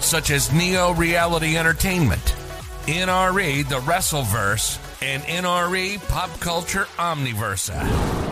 such 0.00 0.30
as 0.30 0.52
Neo 0.52 0.92
Reality 0.92 1.56
Entertainment, 1.56 2.34
NRE 2.86 3.68
The 3.68 3.80
Wrestleverse, 3.80 4.78
and 5.02 5.22
NRE 5.24 6.06
Pop 6.08 6.30
Culture 6.40 6.86
Omniversa. 6.96 8.24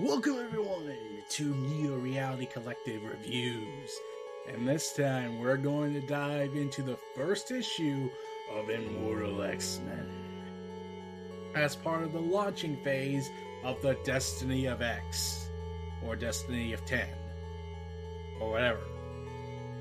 Welcome 0.00 0.38
everyone 0.38 0.96
to 1.28 1.44
Neo 1.44 1.96
Reality 1.96 2.46
Collective 2.46 3.02
Reviews. 3.02 3.90
And 4.48 4.66
this 4.66 4.94
time 4.94 5.38
we're 5.40 5.58
going 5.58 5.92
to 5.92 6.00
dive 6.06 6.56
into 6.56 6.82
the 6.82 6.96
first 7.14 7.50
issue 7.50 8.08
of 8.54 8.70
Immortal 8.70 9.42
X-Men. 9.42 10.08
As 11.54 11.74
part 11.74 12.04
of 12.04 12.12
the 12.12 12.20
launching 12.20 12.76
phase 12.78 13.30
of 13.64 13.80
the 13.82 13.94
Destiny 14.04 14.66
of 14.66 14.82
X, 14.82 15.48
or 16.06 16.16
Destiny 16.16 16.72
of 16.72 16.84
10, 16.84 17.06
or 18.40 18.50
whatever. 18.50 18.80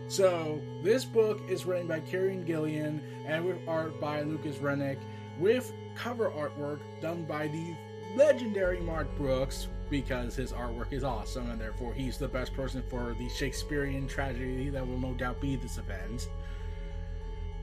So, 0.08 0.60
this 0.82 1.06
book 1.06 1.40
is 1.48 1.66
written 1.66 1.88
by 1.88 2.00
Kieron 2.00 2.46
Gillen 2.46 3.02
and 3.28 3.46
with 3.46 3.58
art 3.68 4.00
by 4.02 4.22
Lucas 4.22 4.58
Rennick, 4.58 4.98
with 5.38 5.72
cover 5.96 6.32
artwork 6.32 6.80
done 7.00 7.26
by 7.26 7.48
the 7.48 7.76
legendary 8.16 8.80
Mark 8.80 9.16
Brooks, 9.16 9.68
because 9.90 10.36
his 10.36 10.52
artwork 10.52 10.92
is 10.92 11.04
awesome 11.04 11.50
and 11.50 11.62
therefore 11.62 11.94
he's 11.94 12.18
the 12.18 12.28
best 12.28 12.54
person 12.54 12.84
for 12.90 13.16
the 13.18 13.30
Shakespearean 13.30 14.08
tragedy 14.08 14.70
that 14.70 14.88
will 14.88 15.00
no 15.00 15.14
doubt 15.14 15.40
be 15.40 15.56
this 15.56 15.78
event. 15.78 16.28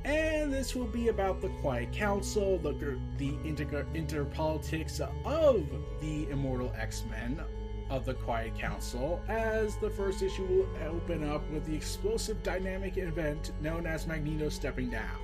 And 0.06 0.52
this 0.52 0.76
will 0.76 0.86
be 0.86 1.08
about 1.08 1.40
the 1.40 1.48
Quiet 1.48 1.92
Council, 1.92 2.58
the 2.58 2.96
the 3.18 3.36
inter, 3.44 3.84
interpolitics 3.92 5.00
of 5.00 5.66
the 6.00 6.30
Immortal 6.30 6.72
X-Men 6.78 7.42
of 7.90 8.04
the 8.04 8.14
Quiet 8.14 8.56
Council, 8.56 9.20
as 9.26 9.74
the 9.78 9.90
first 9.90 10.22
issue 10.22 10.46
will 10.46 10.88
open 10.88 11.28
up 11.28 11.42
with 11.50 11.66
the 11.66 11.74
explosive 11.74 12.40
dynamic 12.44 12.98
event 12.98 13.50
known 13.60 13.84
as 13.84 14.06
Magneto 14.06 14.48
stepping 14.48 14.90
down. 14.90 15.18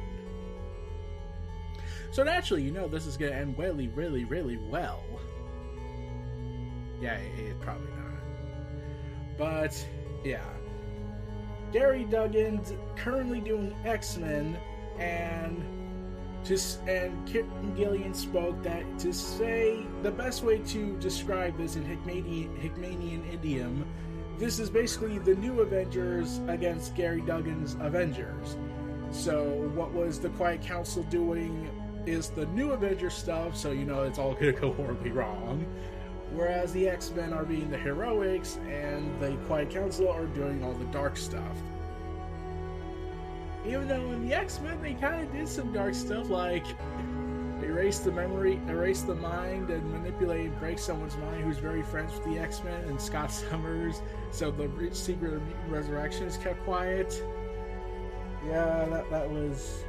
So 2.10 2.24
naturally, 2.24 2.64
you 2.64 2.72
know 2.72 2.88
this 2.88 3.06
is 3.06 3.16
going 3.16 3.32
to 3.32 3.38
end 3.38 3.56
really, 3.56 3.86
really, 3.86 4.24
really 4.24 4.56
well. 4.68 5.04
Yeah, 7.00 7.14
it, 7.14 7.38
it, 7.38 7.60
probably 7.60 7.86
not. 7.86 9.38
But 9.38 9.86
yeah, 10.24 10.44
Gary 11.72 12.04
Duggan's 12.04 12.74
currently 12.96 13.40
doing 13.40 13.74
X 13.84 14.16
Men, 14.16 14.58
and 14.98 15.64
just 16.44 16.80
and 16.88 17.26
Kit 17.26 17.46
Gillen 17.76 18.14
spoke 18.14 18.62
that 18.62 18.98
to 18.98 19.12
say 19.12 19.86
the 20.02 20.10
best 20.10 20.42
way 20.42 20.58
to 20.58 20.96
describe 20.98 21.56
this 21.56 21.76
in 21.76 21.84
Hickmanian, 21.84 22.56
Hickmanian 22.60 23.32
idiom, 23.32 23.86
this 24.38 24.58
is 24.58 24.68
basically 24.68 25.18
the 25.18 25.34
new 25.36 25.60
Avengers 25.60 26.40
against 26.48 26.96
Gary 26.96 27.22
Duggan's 27.22 27.76
Avengers. 27.80 28.56
So 29.10 29.70
what 29.74 29.92
was 29.92 30.18
the 30.18 30.30
Quiet 30.30 30.62
Council 30.62 31.04
doing 31.04 31.70
is 32.06 32.30
the 32.30 32.46
new 32.46 32.72
Avengers 32.72 33.14
stuff, 33.14 33.56
so 33.56 33.70
you 33.70 33.84
know 33.84 34.02
it's 34.02 34.18
all 34.18 34.34
gonna 34.34 34.52
go 34.60 34.72
horribly 34.72 35.10
wrong 35.10 35.64
whereas 36.34 36.72
the 36.72 36.88
X-Men 36.88 37.32
are 37.32 37.44
being 37.44 37.70
the 37.70 37.76
heroics 37.76 38.58
and 38.68 39.18
the 39.20 39.32
Quiet 39.46 39.70
Council 39.70 40.08
are 40.08 40.26
doing 40.26 40.64
all 40.64 40.72
the 40.72 40.84
dark 40.86 41.16
stuff. 41.16 41.56
Even 43.64 43.86
though 43.86 44.10
in 44.12 44.26
the 44.26 44.34
X-Men 44.34 44.80
they 44.82 44.94
kind 44.94 45.22
of 45.22 45.32
did 45.32 45.48
some 45.48 45.72
dark 45.72 45.94
stuff 45.94 46.30
like 46.30 46.64
erase 47.62 48.00
the 48.00 48.10
memory, 48.10 48.60
erase 48.68 49.02
the 49.02 49.14
mind, 49.14 49.70
and 49.70 49.90
manipulate 49.92 50.46
and 50.46 50.58
break 50.58 50.78
someone's 50.78 51.16
mind 51.16 51.44
who's 51.44 51.58
very 51.58 51.82
friends 51.82 52.12
with 52.12 52.24
the 52.24 52.38
X-Men 52.38 52.84
and 52.84 53.00
Scott 53.00 53.30
Summers, 53.50 54.02
so 54.30 54.50
the 54.50 54.68
secret 54.92 55.34
of 55.34 55.42
mutant 55.44 55.70
resurrection 55.70 56.26
is 56.26 56.36
kept 56.36 56.62
quiet. 56.64 57.22
Yeah, 58.46 58.86
that, 58.86 59.10
that 59.10 59.30
was 59.30 59.84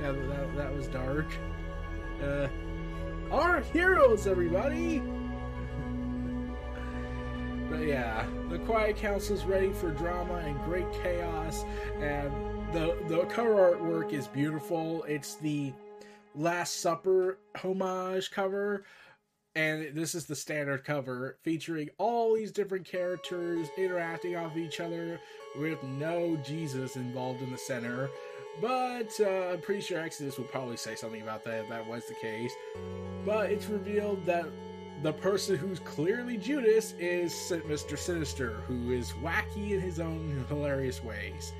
yeah 0.00 0.12
that, 0.12 0.56
that 0.56 0.74
was 0.74 0.86
dark. 0.88 1.26
Uh, 2.22 2.48
our 3.32 3.60
heroes, 3.60 4.26
everybody! 4.26 5.02
But 7.70 7.86
yeah, 7.86 8.26
the 8.50 8.58
Quiet 8.58 8.96
Council 8.98 9.34
is 9.34 9.44
ready 9.44 9.72
for 9.72 9.90
drama 9.90 10.34
and 10.34 10.62
great 10.64 10.86
chaos, 11.02 11.64
and 11.98 12.30
the 12.72 12.96
the 13.08 13.24
cover 13.26 13.54
artwork 13.54 14.12
is 14.12 14.26
beautiful. 14.28 15.04
It's 15.04 15.36
the 15.36 15.72
Last 16.34 16.80
Supper 16.80 17.38
homage 17.56 18.30
cover, 18.30 18.84
and 19.54 19.94
this 19.94 20.14
is 20.14 20.26
the 20.26 20.34
standard 20.34 20.84
cover 20.84 21.38
featuring 21.42 21.90
all 21.98 22.34
these 22.34 22.50
different 22.50 22.84
characters 22.84 23.68
interacting 23.76 24.36
off 24.36 24.56
each 24.56 24.80
other 24.80 25.20
with 25.56 25.82
no 25.82 26.36
Jesus 26.44 26.96
involved 26.96 27.42
in 27.42 27.50
the 27.52 27.58
center. 27.58 28.10
But 28.60 29.12
uh, 29.20 29.52
I'm 29.52 29.60
pretty 29.60 29.80
sure 29.80 30.00
Exodus 30.00 30.38
will 30.38 30.44
probably 30.46 30.76
say 30.76 30.94
something 30.94 31.22
about 31.22 31.44
that 31.44 31.64
if 31.64 31.68
that 31.68 31.86
was 31.86 32.06
the 32.06 32.14
case. 32.14 32.52
But 33.24 33.50
it's 33.50 33.66
revealed 33.66 34.24
that 34.26 34.46
the 35.02 35.12
person 35.12 35.56
who's 35.56 35.80
clearly 35.80 36.36
Judas 36.36 36.94
is 36.98 37.32
Mr. 37.32 37.98
Sinister, 37.98 38.54
who 38.66 38.92
is 38.92 39.12
wacky 39.22 39.72
in 39.72 39.80
his 39.80 40.00
own 40.00 40.44
hilarious 40.48 41.02
ways. 41.02 41.52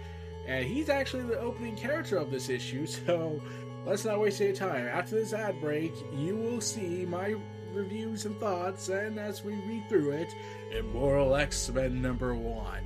And 0.46 0.66
he's 0.66 0.88
actually 0.88 1.24
the 1.24 1.38
opening 1.38 1.76
character 1.76 2.16
of 2.16 2.30
this 2.30 2.48
issue, 2.48 2.86
so 3.06 3.40
let's 3.86 4.04
not 4.04 4.20
waste 4.20 4.40
any 4.40 4.52
time. 4.52 4.86
After 4.86 5.16
this 5.16 5.32
ad 5.32 5.60
break, 5.60 5.92
you 6.14 6.36
will 6.36 6.60
see 6.60 7.06
my 7.06 7.34
reviews 7.72 8.24
and 8.24 8.38
thoughts, 8.38 8.88
and 8.88 9.18
as 9.18 9.42
we 9.42 9.54
read 9.54 9.88
through 9.88 10.12
it, 10.12 10.28
Immortal 10.72 11.34
X 11.34 11.68
Men 11.70 12.00
number 12.00 12.34
one. 12.34 12.84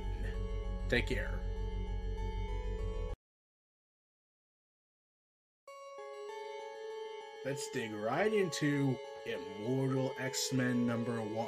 Take 0.89 1.07
care. 1.07 1.39
Let's 7.45 7.69
dig 7.69 7.93
right 7.93 8.33
into 8.33 8.97
Immortal 9.25 10.13
X 10.19 10.51
Men 10.51 10.85
number 10.85 11.21
one. 11.21 11.47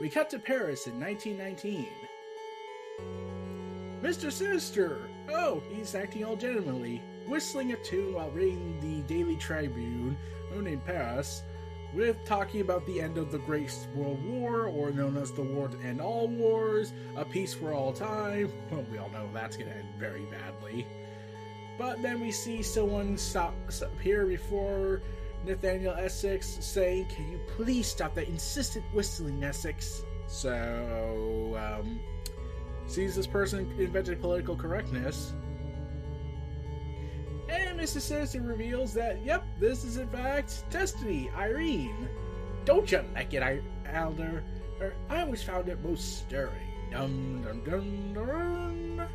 We 0.00 0.08
cut 0.08 0.30
to 0.30 0.38
Paris 0.38 0.86
in 0.86 0.98
1919. 0.98 1.86
Mr. 4.02 4.32
Sinister! 4.32 4.98
Oh, 5.28 5.62
he's 5.70 5.94
acting 5.94 6.24
all 6.24 6.34
gentlemanly, 6.34 7.02
whistling 7.28 7.72
a 7.72 7.76
tune 7.76 8.14
while 8.14 8.30
reading 8.30 8.80
the 8.80 9.02
Daily 9.02 9.36
Tribune, 9.36 10.16
known 10.50 10.66
in 10.66 10.80
Paris, 10.80 11.42
with 11.92 12.16
talking 12.24 12.62
about 12.62 12.86
the 12.86 12.98
end 12.98 13.18
of 13.18 13.30
the 13.30 13.38
Great 13.40 13.76
World 13.94 14.24
War, 14.24 14.66
or 14.66 14.90
known 14.90 15.18
as 15.18 15.32
the 15.32 15.42
War 15.42 15.68
to 15.68 15.78
End 15.80 16.00
All 16.00 16.28
Wars, 16.28 16.94
a 17.14 17.26
peace 17.26 17.52
for 17.52 17.74
all 17.74 17.92
time. 17.92 18.50
Well, 18.70 18.86
we 18.90 18.96
all 18.96 19.10
know 19.10 19.28
that's 19.34 19.56
to 19.56 19.64
end 19.64 19.88
very 19.98 20.24
badly. 20.26 20.86
But 21.76 22.00
then 22.00 22.20
we 22.20 22.30
see 22.30 22.62
someone 22.62 23.18
stop, 23.18 23.54
stop 23.68 23.90
here 24.00 24.24
before 24.24 25.02
Nathaniel 25.44 25.94
Essex 25.94 26.56
saying, 26.60 27.06
Can 27.06 27.30
you 27.30 27.40
please 27.48 27.86
stop 27.86 28.14
that 28.14 28.28
insistent 28.28 28.84
whistling, 28.94 29.44
Essex? 29.44 30.04
So, 30.26 31.58
um, 31.58 32.00
sees 32.90 33.14
this 33.14 33.26
person 33.26 33.72
invented 33.78 34.20
political 34.20 34.56
correctness. 34.56 35.32
And 37.48 37.78
Mr. 37.78 38.00
Sinister 38.00 38.40
reveals 38.42 38.92
that, 38.94 39.24
yep, 39.24 39.44
this 39.58 39.84
is 39.84 39.96
in 39.96 40.08
fact 40.08 40.64
Destiny, 40.70 41.30
Irene. 41.36 42.08
Don't 42.64 42.90
you 42.90 43.04
like 43.14 43.34
it, 43.34 43.42
I- 43.42 43.60
Alder? 43.94 44.44
Er, 44.80 44.94
I 45.08 45.22
always 45.22 45.42
found 45.42 45.68
it 45.68 45.82
most 45.82 46.18
stirring. 46.18 46.52
Dum 46.90 47.42
dum 47.42 47.62
dum 47.64 48.12
dum. 48.14 49.08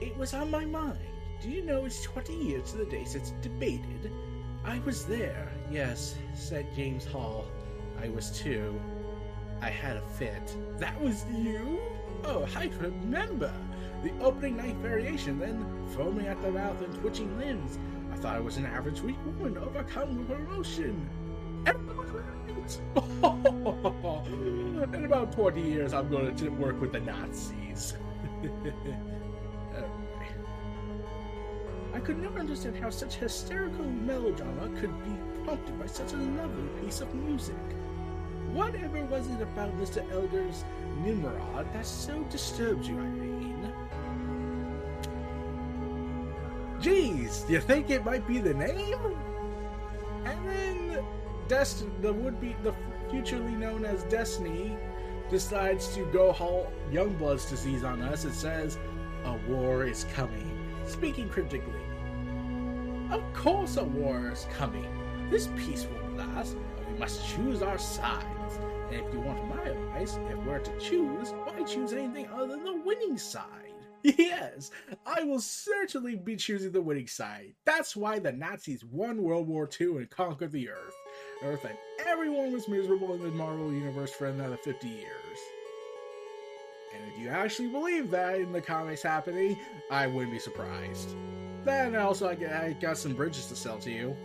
It 0.00 0.16
was 0.16 0.34
on 0.34 0.50
my 0.50 0.64
mind. 0.64 0.98
Do 1.40 1.48
you 1.50 1.62
know 1.64 1.84
it's 1.84 2.02
20 2.02 2.34
years 2.34 2.70
to 2.72 2.78
the 2.78 2.84
day 2.86 3.04
since 3.04 3.30
debated? 3.42 4.12
I 4.64 4.78
was 4.80 5.04
there, 5.06 5.48
yes, 5.70 6.16
said 6.34 6.72
James 6.74 7.04
Hall. 7.04 7.46
I 8.00 8.08
was 8.08 8.30
too. 8.30 8.80
I 9.60 9.70
had 9.70 9.96
a 9.96 10.02
fit. 10.02 10.56
That 10.78 11.00
was 11.00 11.24
you? 11.32 11.80
Oh, 12.24 12.46
I 12.56 12.70
remember. 12.80 13.52
The 14.02 14.12
opening 14.20 14.56
night 14.56 14.76
variation, 14.76 15.38
then 15.38 15.64
foaming 15.94 16.26
at 16.26 16.40
the 16.42 16.50
mouth 16.50 16.80
and 16.82 16.92
twitching 17.00 17.38
limbs. 17.38 17.78
I 18.12 18.16
thought 18.16 18.36
I 18.36 18.40
was 18.40 18.56
an 18.56 18.66
average 18.66 19.00
weak 19.00 19.16
woman 19.24 19.56
overcome 19.56 20.18
with 20.18 20.30
emotion. 20.30 21.08
In 24.92 25.04
about 25.04 25.32
20 25.32 25.62
years, 25.62 25.94
I'm 25.94 26.10
going 26.10 26.34
to 26.34 26.48
work 26.50 26.80
with 26.80 26.92
the 26.92 27.00
Nazis. 27.00 27.94
Uh, 29.72 29.88
I 31.94 32.00
could 32.00 32.18
never 32.18 32.38
understand 32.38 32.76
how 32.76 32.90
such 32.90 33.14
hysterical 33.14 33.86
melodrama 33.86 34.68
could 34.78 34.92
be 35.02 35.16
prompted 35.44 35.78
by 35.78 35.86
such 35.86 36.12
a 36.12 36.16
lovely 36.16 36.68
piece 36.82 37.00
of 37.00 37.14
music. 37.14 37.56
Whatever 38.52 39.04
was 39.06 39.28
it 39.28 39.40
about 39.40 39.76
Mr. 39.78 40.02
Elgar's 40.12 40.64
Nimrod 41.02 41.72
that 41.72 41.86
so 41.86 42.22
disturbed 42.24 42.84
you, 42.84 42.98
Irene? 42.98 43.72
Geez, 46.80 47.42
do 47.42 47.54
you 47.54 47.60
think 47.60 47.90
it 47.90 48.04
might 48.04 48.26
be 48.26 48.38
the 48.38 48.52
name? 48.54 48.98
And 50.24 50.48
then 50.48 51.04
Dest- 51.48 51.86
the 52.02 52.12
would-be 52.12 52.56
the 52.62 52.74
futurely 53.10 53.52
known 53.52 53.84
as 53.84 54.04
Destiny 54.04 54.76
decides 55.30 55.94
to 55.94 56.04
go 56.12 56.32
haul 56.32 56.70
Youngblood's 56.90 57.48
disease 57.48 57.84
on 57.84 58.02
us. 58.02 58.24
It 58.24 58.34
says, 58.34 58.78
"A 59.24 59.38
war 59.48 59.84
is 59.84 60.04
coming." 60.14 60.50
Speaking 60.84 61.28
cryptically, 61.28 61.80
of 63.10 63.22
course 63.32 63.76
a 63.76 63.84
war 63.84 64.30
is 64.30 64.46
coming. 64.56 64.86
This 65.30 65.48
peace 65.56 65.86
won't 65.86 66.16
last, 66.16 66.56
but 66.76 66.90
we 66.92 66.98
must 66.98 67.26
choose 67.28 67.62
our 67.62 67.78
sides. 67.78 68.26
If 68.92 69.10
you 69.10 69.20
want 69.20 69.48
my 69.48 69.62
advice, 69.62 70.18
if 70.28 70.36
we're 70.44 70.58
to 70.58 70.78
choose, 70.78 71.30
why 71.30 71.62
choose 71.62 71.94
anything 71.94 72.28
other 72.28 72.48
than 72.48 72.64
the 72.64 72.82
winning 72.84 73.16
side? 73.16 73.46
Yes, 74.04 74.72
I 75.06 75.22
will 75.22 75.40
certainly 75.40 76.16
be 76.16 76.34
choosing 76.34 76.72
the 76.72 76.82
winning 76.82 77.06
side. 77.06 77.54
That's 77.64 77.94
why 77.94 78.18
the 78.18 78.32
Nazis 78.32 78.84
won 78.84 79.22
World 79.22 79.46
War 79.46 79.70
II 79.80 79.98
and 79.98 80.10
conquered 80.10 80.50
the 80.50 80.68
Earth. 80.68 80.94
Earth 81.44 81.64
and 81.64 81.78
everyone 82.04 82.52
was 82.52 82.68
miserable 82.68 83.14
in 83.14 83.22
the 83.22 83.30
Marvel 83.30 83.72
Universe 83.72 84.10
for 84.10 84.26
another 84.26 84.56
50 84.56 84.88
years. 84.88 85.38
And 86.94 87.12
if 87.12 87.18
you 87.18 87.28
actually 87.28 87.68
believe 87.68 88.10
that 88.10 88.40
in 88.40 88.52
the 88.52 88.60
comics 88.60 89.02
happening, 89.02 89.56
I 89.90 90.08
wouldn't 90.08 90.32
be 90.32 90.40
surprised. 90.40 91.14
Then 91.64 91.94
also, 91.94 92.28
I 92.28 92.74
got, 92.74 92.98
some 92.98 93.14
bridges 93.14 93.46
to 93.46 93.56
sell 93.56 93.78
to 93.78 93.90
you. 93.90 94.16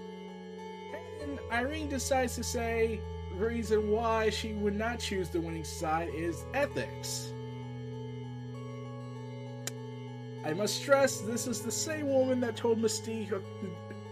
And 1.21 1.39
Irene 1.51 1.87
decides 1.87 2.35
to 2.35 2.43
say 2.43 2.99
reason 3.37 3.91
why 3.91 4.29
she 4.29 4.53
would 4.53 4.75
not 4.75 4.99
choose 4.99 5.29
the 5.29 5.39
winning 5.39 5.63
side 5.63 6.09
is 6.13 6.45
ethics. 6.53 7.33
I 10.43 10.53
must 10.53 10.75
stress 10.75 11.19
this 11.19 11.47
is 11.47 11.61
the 11.61 11.71
same 11.71 12.07
woman 12.07 12.39
that 12.41 12.55
told 12.55 12.79
Mystique 12.79 13.33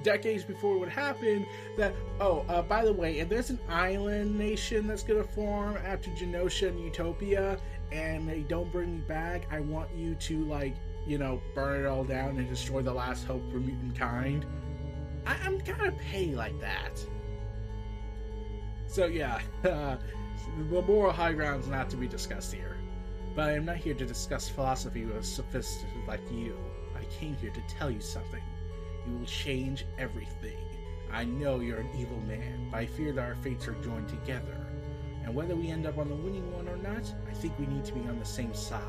decades 0.03 0.43
before 0.43 0.75
it 0.75 0.79
would 0.79 0.89
happen 0.89 1.45
that, 1.77 1.93
oh, 2.19 2.45
uh, 2.47 2.61
by 2.61 2.85
the 2.85 2.93
way, 2.93 3.19
if 3.19 3.27
there's 3.27 3.49
an 3.49 3.59
island 3.67 4.37
nation 4.37 4.85
that's 4.85 5.03
going 5.03 5.21
to 5.21 5.27
form 5.27 5.77
after 5.77 6.11
Genosha 6.11 6.67
and 6.67 6.79
Utopia 6.79 7.57
and 7.91 8.27
they 8.29 8.41
don't 8.41 8.71
bring 8.71 8.97
me 8.97 9.01
back, 9.07 9.47
I 9.51 9.61
want 9.61 9.89
you 9.95 10.15
to, 10.15 10.45
like, 10.45 10.75
you 11.07 11.17
know, 11.17 11.41
burn 11.53 11.85
it 11.85 11.87
all 11.87 12.03
down 12.03 12.37
and 12.37 12.47
destroy 12.47 12.81
the 12.81 12.93
last 12.93 13.25
hope 13.25 13.49
for 13.51 13.57
mutant 13.57 13.97
kind. 13.97 14.45
I- 15.25 15.37
am 15.45 15.59
kind 15.61 15.87
of 15.87 15.97
petty 15.97 16.35
like 16.35 16.59
that. 16.61 17.03
So, 18.95 19.07
yeah, 19.07 19.41
uh, 19.65 19.97
the 20.69 20.81
moral 20.83 21.11
high 21.11 21.33
ground 21.33 21.63
is 21.63 21.67
not 21.67 21.89
to 21.89 21.97
be 21.97 22.07
discussed 22.07 22.53
here. 22.53 22.77
But 23.35 23.49
I 23.49 23.51
am 23.55 23.65
not 23.65 23.75
here 23.75 23.93
to 23.93 24.05
discuss 24.05 24.47
philosophy 24.47 25.03
with 25.03 25.17
a 25.17 25.23
sophist 25.23 25.85
like 26.07 26.21
you. 26.31 26.57
I 26.97 27.03
came 27.19 27.35
here 27.35 27.51
to 27.51 27.61
tell 27.67 27.91
you 27.91 27.99
something. 27.99 28.41
You 29.05 29.17
will 29.17 29.25
change 29.25 29.85
everything. 29.97 30.55
I 31.11 31.25
know 31.25 31.59
you're 31.59 31.81
an 31.81 31.89
evil 31.99 32.21
man, 32.21 32.69
but 32.71 32.77
I 32.77 32.85
fear 32.85 33.11
that 33.11 33.21
our 33.21 33.35
fates 33.35 33.67
are 33.67 33.73
joined 33.83 34.07
together. 34.07 34.65
And 35.25 35.35
whether 35.35 35.57
we 35.57 35.67
end 35.67 35.85
up 35.85 35.97
on 35.97 36.07
the 36.07 36.15
winning 36.15 36.49
one 36.53 36.69
or 36.69 36.77
not, 36.77 37.13
I 37.29 37.33
think 37.33 37.59
we 37.59 37.65
need 37.65 37.83
to 37.83 37.93
be 37.93 38.07
on 38.07 38.17
the 38.17 38.25
same 38.25 38.53
side. 38.53 38.81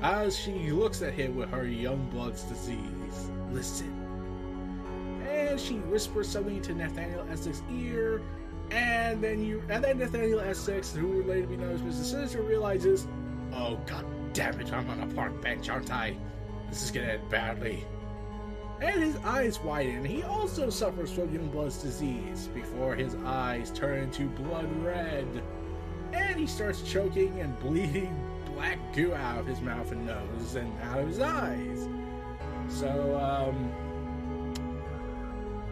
As 0.00 0.34
she 0.34 0.70
looks 0.70 1.02
at 1.02 1.12
him 1.12 1.36
with 1.36 1.50
her 1.50 1.66
young 1.66 2.08
blood's 2.08 2.44
disease, 2.44 3.30
listen. 3.50 3.92
And 5.28 5.60
she 5.60 5.74
whispers 5.74 6.30
something 6.30 6.62
to 6.62 6.74
Nathaniel 6.74 7.26
Essex's 7.30 7.62
ear, 7.70 8.22
and 8.70 9.22
then 9.22 9.44
you, 9.44 9.62
and 9.68 9.82
then 9.82 9.98
Nathaniel 9.98 10.40
Essex, 10.40 10.94
who 10.94 11.06
would 11.08 11.26
later 11.26 11.46
be 11.46 11.56
known 11.56 11.72
as 11.72 11.82
Mr. 11.82 12.04
Sinister, 12.04 12.42
realizes, 12.42 13.06
"Oh 13.52 13.78
god 13.86 14.04
damn 14.32 14.60
it, 14.60 14.72
I'm 14.72 14.88
on 14.90 15.00
a 15.00 15.14
park 15.14 15.40
bench, 15.40 15.68
aren't 15.68 15.92
I? 15.92 16.16
This 16.68 16.82
is 16.82 16.90
gonna 16.90 17.06
end 17.06 17.28
badly." 17.30 17.84
And 18.80 19.02
his 19.02 19.16
eyes 19.24 19.58
widen. 19.60 20.04
He 20.04 20.22
also 20.22 20.68
suffers 20.68 21.10
from 21.10 21.28
Youngblood's 21.28 21.78
disease 21.82 22.48
before 22.54 22.94
his 22.94 23.16
eyes 23.24 23.70
turn 23.70 24.00
into 24.00 24.26
blood 24.26 24.70
red, 24.82 25.26
and 26.12 26.38
he 26.38 26.46
starts 26.46 26.82
choking 26.82 27.40
and 27.40 27.58
bleeding 27.60 28.14
black 28.54 28.78
goo 28.94 29.14
out 29.14 29.38
of 29.38 29.46
his 29.46 29.60
mouth 29.60 29.92
and 29.92 30.06
nose 30.06 30.56
and 30.56 30.72
out 30.82 30.98
of 30.98 31.08
his 31.08 31.20
eyes. 31.20 31.88
So, 32.68 33.18
um, 33.18 33.70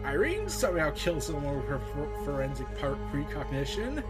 Irene 0.05 0.47
somehow 0.47 0.91
kills 0.91 1.25
someone 1.25 1.57
with 1.57 1.67
her 1.67 1.79
forensic 2.23 2.67
part 2.79 2.97
precognition. 3.11 4.03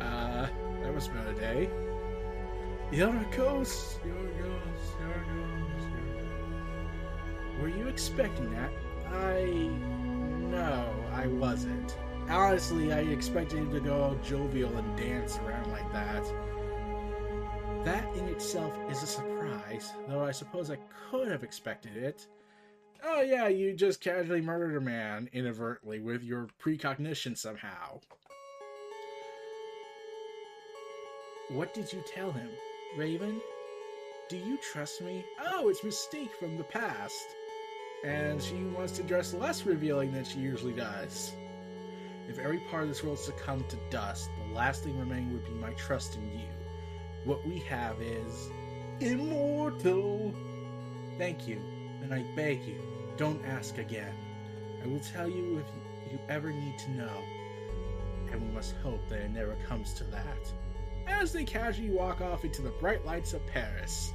Uh, 0.00 0.48
that 0.82 0.92
must 0.92 1.10
have 1.10 1.24
been 1.24 1.34
a 1.36 1.38
day. 1.38 1.70
You're 2.90 3.08
you're 3.08 3.16
a 3.16 3.36
ghost, 3.36 4.00
you're 4.04 4.16
a 4.16 4.42
ghost, 4.42 4.92
you're 5.00 5.12
a 5.12 5.24
ghost. 5.24 5.88
Were 7.60 7.68
you 7.68 7.86
expecting 7.86 8.52
that? 8.54 8.72
I. 9.12 9.70
No, 10.50 10.92
I 11.12 11.28
wasn't. 11.28 11.96
Honestly, 12.28 12.92
I 12.92 13.00
expected 13.00 13.58
him 13.58 13.70
to 13.72 13.80
go 13.80 14.02
all 14.02 14.16
jovial 14.16 14.76
and 14.76 14.96
dance 14.96 15.38
around 15.38 15.70
like 15.70 15.90
that. 15.92 16.24
That 17.84 18.14
in 18.16 18.24
itself 18.28 18.76
is 18.90 19.02
a 19.02 19.06
surprise, 19.06 19.92
though 20.08 20.24
I 20.24 20.32
suppose 20.32 20.70
I 20.70 20.78
could 21.10 21.28
have 21.28 21.44
expected 21.44 21.96
it 21.96 22.26
oh 23.04 23.20
yeah, 23.20 23.48
you 23.48 23.74
just 23.74 24.00
casually 24.00 24.40
murdered 24.40 24.76
a 24.76 24.80
man 24.80 25.28
inadvertently 25.32 26.00
with 26.00 26.22
your 26.22 26.48
precognition 26.58 27.36
somehow. 27.36 28.00
What 31.50 31.74
did 31.74 31.92
you 31.92 32.02
tell 32.14 32.32
him, 32.32 32.48
Raven? 32.96 33.40
Do 34.28 34.36
you 34.36 34.58
trust 34.72 35.02
me? 35.02 35.24
Oh, 35.44 35.68
it's 35.68 35.84
mistake 35.84 36.30
from 36.38 36.56
the 36.56 36.64
past. 36.64 37.26
And 38.04 38.42
she 38.42 38.54
wants 38.54 38.92
to 38.94 39.02
dress 39.02 39.34
less 39.34 39.66
revealing 39.66 40.12
than 40.12 40.24
she 40.24 40.38
usually 40.38 40.72
does. 40.72 41.32
If 42.28 42.38
every 42.38 42.58
part 42.70 42.84
of 42.84 42.88
this 42.88 43.04
world 43.04 43.18
succumbed 43.18 43.68
to 43.68 43.76
dust, 43.90 44.30
the 44.38 44.54
last 44.54 44.84
thing 44.84 44.98
remaining 44.98 45.32
would 45.32 45.44
be 45.44 45.52
my 45.52 45.72
trust 45.74 46.16
in 46.16 46.30
you. 46.30 46.46
What 47.24 47.46
we 47.46 47.58
have 47.60 48.00
is 48.00 48.48
immortal. 49.00 50.34
Thank 51.18 51.46
you, 51.46 51.60
and 52.02 52.12
I 52.12 52.22
beg 52.34 52.64
you, 52.64 52.80
don't 53.16 53.44
ask 53.46 53.78
again. 53.78 54.14
I 54.82 54.86
will 54.86 55.00
tell 55.00 55.28
you 55.28 55.58
if 55.58 55.66
you 56.12 56.18
ever 56.28 56.52
need 56.52 56.78
to 56.80 56.90
know. 56.92 57.22
And 58.30 58.42
we 58.42 58.54
must 58.54 58.74
hope 58.82 59.08
that 59.08 59.20
it 59.20 59.30
never 59.30 59.56
comes 59.66 59.94
to 59.94 60.04
that. 60.04 60.52
As 61.06 61.32
they 61.32 61.44
casually 61.44 61.90
walk 61.90 62.20
off 62.20 62.44
into 62.44 62.62
the 62.62 62.70
bright 62.70 63.04
lights 63.04 63.34
of 63.34 63.46
Paris. 63.46 64.12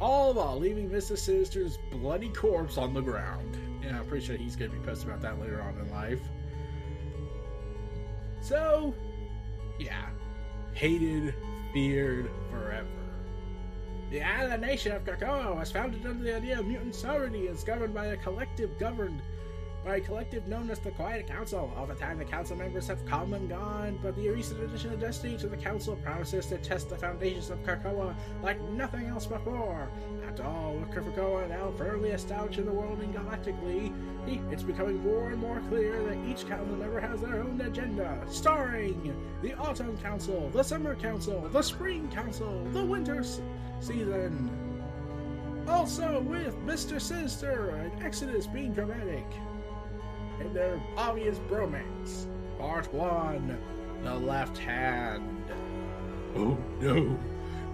All 0.00 0.32
while 0.32 0.58
leaving 0.58 0.88
Mr. 0.88 1.18
Sinister's 1.18 1.78
bloody 1.90 2.28
corpse 2.28 2.78
on 2.78 2.94
the 2.94 3.00
ground. 3.00 3.56
Yeah, 3.82 3.98
I'm 3.98 4.06
pretty 4.06 4.24
sure 4.24 4.36
he's 4.36 4.54
going 4.54 4.70
to 4.70 4.76
be 4.76 4.84
pissed 4.84 5.04
about 5.04 5.20
that 5.22 5.40
later 5.40 5.60
on 5.60 5.76
in 5.78 5.90
life. 5.90 6.20
So, 8.40 8.94
yeah. 9.78 10.06
Hated, 10.74 11.34
feared 11.72 12.30
forever. 12.50 12.86
The 14.10 14.22
island 14.22 14.62
nation 14.62 14.92
of 14.92 15.04
Krakoa 15.04 15.54
was 15.54 15.70
founded 15.70 16.06
under 16.06 16.24
the 16.24 16.34
idea 16.34 16.58
of 16.58 16.66
mutant 16.66 16.94
sovereignty 16.94 17.46
and 17.46 17.54
is 17.54 17.62
governed 17.62 17.92
by 17.92 18.06
a 18.06 18.16
collective 18.16 18.78
governed 18.78 19.20
by 19.84 19.96
a 19.96 20.00
collective 20.00 20.48
known 20.48 20.70
as 20.70 20.78
the 20.78 20.90
Quiet 20.90 21.26
Council. 21.26 21.72
Over 21.76 21.94
time, 21.94 22.18
the 22.18 22.24
council 22.24 22.56
members 22.56 22.86
have 22.88 23.04
come 23.06 23.32
and 23.32 23.48
gone, 23.48 23.98
but 24.02 24.16
the 24.16 24.28
recent 24.28 24.60
addition 24.62 24.92
of 24.92 25.00
Destiny 25.00 25.36
to 25.38 25.46
the 25.46 25.56
council 25.56 25.96
promises 25.96 26.46
to 26.46 26.58
test 26.58 26.88
the 26.88 26.96
foundations 26.96 27.50
of 27.50 27.62
Krakoa 27.62 28.14
like 28.42 28.60
nothing 28.70 29.06
else 29.06 29.26
before. 29.26 29.88
After 30.26 30.42
all, 30.42 30.74
with 30.74 30.90
Krakoa 30.90 31.48
now 31.48 31.70
firmly 31.76 32.10
established 32.10 32.58
in 32.58 32.66
the 32.66 32.72
world 32.72 33.00
and 33.00 33.14
galactically, 33.14 33.92
it's 34.50 34.62
becoming 34.62 35.02
more 35.02 35.30
and 35.30 35.38
more 35.38 35.60
clear 35.68 36.02
that 36.02 36.18
each 36.26 36.48
council 36.48 36.76
member 36.76 37.00
has 37.00 37.20
their 37.20 37.42
own 37.42 37.60
agenda. 37.60 38.20
Starring 38.28 39.14
the 39.42 39.54
Autumn 39.54 39.96
Council, 39.98 40.50
the 40.50 40.62
Summer 40.62 40.96
Council, 40.96 41.48
the 41.52 41.62
Spring 41.62 42.08
Council, 42.08 42.64
the 42.72 42.84
Winter 42.84 43.22
season. 43.80 44.50
Also 45.66 46.20
with 46.20 46.56
Mr. 46.64 47.00
Sinister 47.00 47.70
and 47.70 48.02
Exodus 48.02 48.46
being 48.46 48.72
dramatic 48.72 49.26
and 50.40 50.54
their 50.54 50.80
obvious 50.96 51.38
bromance. 51.50 52.26
Part 52.58 52.92
1 52.92 53.58
The 54.02 54.14
Left 54.14 54.56
Hand. 54.58 55.44
Oh 56.36 56.56
no! 56.80 57.18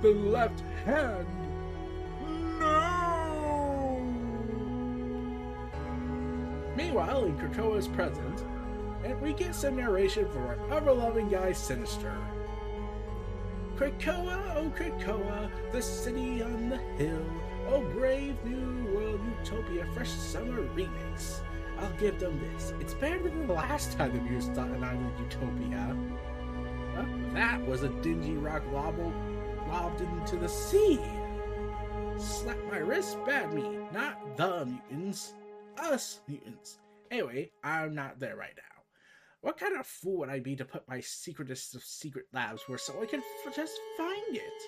The 0.05 0.11
left 0.11 0.61
hand! 0.85 1.27
No! 2.61 4.05
Meanwhile, 6.77 7.25
in 7.25 7.39
Krakoa's 7.39 7.89
present, 7.89 8.45
and 9.03 9.19
we 9.21 9.33
get 9.33 9.55
some 9.55 9.77
narration 9.77 10.29
from 10.31 10.43
our 10.43 10.59
ever-loving 10.73 11.31
guy 11.31 11.53
Sinister. 11.53 12.15
Krakoa, 13.85 14.57
oh 14.57 14.73
Krakoa, 14.75 15.51
the 15.71 15.83
city 15.83 16.43
on 16.43 16.71
the 16.71 16.79
hill, 16.97 17.23
oh 17.69 17.83
brave 17.93 18.35
new 18.43 18.95
world 18.95 19.21
utopia, 19.41 19.87
fresh 19.93 20.09
summer 20.09 20.63
remix. 20.75 21.41
I'll 21.79 21.93
give 21.99 22.19
them 22.19 22.41
this. 22.41 22.73
It's 22.81 22.95
better 22.95 23.19
than 23.19 23.47
the 23.47 23.53
last 23.53 23.93
time 23.93 24.15
the 24.15 24.23
Muse 24.23 24.47
thought 24.47 24.69
an 24.69 24.83
island 24.83 25.13
utopia. 25.21 25.95
That 27.35 27.67
was 27.67 27.83
a 27.83 27.91
dingy 28.01 28.37
rock 28.37 28.63
wobble 28.73 29.13
lobbed 29.69 30.01
into 30.01 30.37
the 30.37 30.49
sea. 30.49 30.99
Slap 32.17 32.57
my 32.71 32.79
wrist, 32.79 33.19
bad 33.27 33.53
me, 33.53 33.81
not 33.93 34.37
the 34.39 34.65
mutants, 34.65 35.35
us 35.77 36.21
mutants. 36.27 36.79
Anyway, 37.11 37.51
I'm 37.63 37.95
not 37.95 38.19
there 38.19 38.37
right 38.37 38.55
now. 38.57 38.74
What 39.45 39.59
kind 39.59 39.77
of 39.77 39.87
fool 39.87 40.21
would 40.21 40.31
I 40.31 40.41
be 40.41 40.57
to 40.57 40.65
put 40.65 40.89
my 40.89 41.01
secretest 41.01 41.75
of 41.75 41.85
secret 41.85 42.25
labs 42.33 42.63
where 42.67 42.79
someone 42.79 43.07
can 43.07 43.21
f- 43.21 43.55
just 43.55 43.79
find 43.99 44.35
it? 44.35 44.63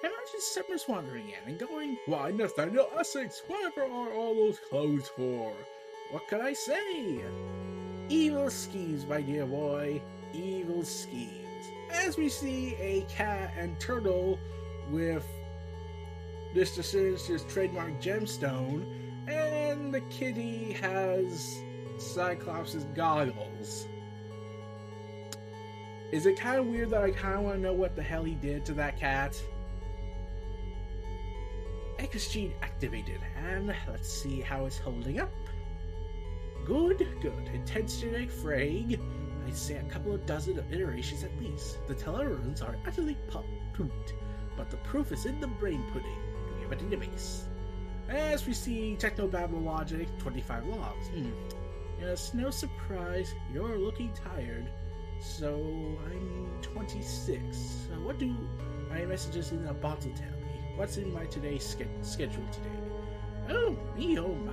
Imagine 0.00 0.40
Summers 0.40 0.86
wandering 0.88 1.28
in 1.28 1.50
and 1.50 1.58
going, 1.58 1.98
Why, 2.06 2.30
Nathaniel 2.30 2.88
Essex, 2.98 3.42
whatever 3.48 3.82
are 3.82 4.14
all 4.14 4.34
those 4.34 4.58
clothes 4.70 5.10
for? 5.14 5.52
What 6.10 6.26
can 6.28 6.40
I 6.40 6.54
say? 6.54 7.22
Evil 8.08 8.48
schemes, 8.48 9.04
my 9.04 9.20
dear 9.20 9.44
boy. 9.44 10.00
Evil 10.32 10.84
schemes. 10.84 11.66
As 11.92 12.16
we 12.16 12.30
see 12.30 12.76
a 12.76 13.02
cat 13.10 13.52
and 13.58 13.78
turtle 13.78 14.38
with 14.90 15.26
Mr. 16.54 16.82
Sinister's 16.82 17.44
trademark 17.44 18.00
gemstone, 18.00 18.86
and 19.28 19.92
the 19.92 20.00
kitty 20.08 20.72
has 20.80 21.58
Cyclops' 21.98 22.86
goggles. 22.94 23.86
Is 26.14 26.26
it 26.26 26.38
kind 26.38 26.60
of 26.60 26.66
weird 26.66 26.90
that 26.90 27.02
I 27.02 27.10
kind 27.10 27.34
of 27.34 27.40
want 27.40 27.56
to 27.56 27.60
know 27.60 27.72
what 27.72 27.96
the 27.96 28.02
hell 28.02 28.22
he 28.22 28.36
did 28.36 28.64
to 28.66 28.74
that 28.74 28.96
cat? 28.96 29.36
X 31.98 32.28
gene 32.28 32.54
activated, 32.62 33.20
and 33.36 33.74
let's 33.88 34.08
see 34.08 34.40
how 34.40 34.64
it's 34.64 34.78
holding 34.78 35.18
up. 35.18 35.32
Good, 36.64 37.04
good. 37.20 37.50
Intense 37.52 38.00
genetic 38.00 38.30
frag. 38.30 39.00
I'd 39.44 39.56
say 39.56 39.74
a 39.74 39.82
couple 39.90 40.14
of 40.14 40.24
dozen 40.24 40.56
of 40.56 40.72
iterations 40.72 41.24
at 41.24 41.36
least. 41.42 41.84
The 41.88 41.96
Tellarans 41.96 42.62
are 42.62 42.76
utterly 42.86 43.18
pooped, 43.72 44.14
but 44.56 44.70
the 44.70 44.76
proof 44.76 45.10
is 45.10 45.26
in 45.26 45.40
the 45.40 45.48
brain 45.48 45.82
pudding. 45.92 46.16
We 46.54 46.62
have 46.62 46.70
a 46.70 46.76
database? 46.76 47.40
As 48.08 48.46
we 48.46 48.52
see 48.52 48.96
Technobabble 49.00 49.64
Logic, 49.64 50.06
25 50.18 50.66
logs. 50.66 51.08
Hmm. 51.08 51.32
Yes, 52.00 52.34
no 52.34 52.50
surprise, 52.50 53.34
you're 53.52 53.78
looking 53.78 54.12
tired. 54.12 54.70
So, 55.20 55.54
I'm 56.06 56.48
26. 56.62 57.56
So 57.56 57.94
what 58.00 58.18
do 58.18 58.34
my 58.90 59.04
messages 59.04 59.52
in 59.52 59.64
the 59.64 59.72
bottle 59.72 60.12
tell 60.14 60.30
me? 60.40 60.60
What's 60.76 60.96
in 60.96 61.12
my 61.12 61.24
today's 61.26 61.64
ske- 61.66 61.86
schedule 62.02 62.44
today? 62.52 62.78
Oh, 63.50 63.76
me, 63.96 64.18
oh 64.18 64.34
my. 64.34 64.52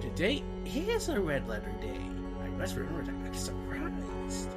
Today 0.00 0.42
is 0.64 1.08
a 1.08 1.20
red 1.20 1.46
letter 1.48 1.72
day. 1.80 2.00
I 2.42 2.48
must 2.56 2.76
remember 2.76 3.02
to 3.10 3.26
act 3.26 3.36
surprised. 3.36 4.48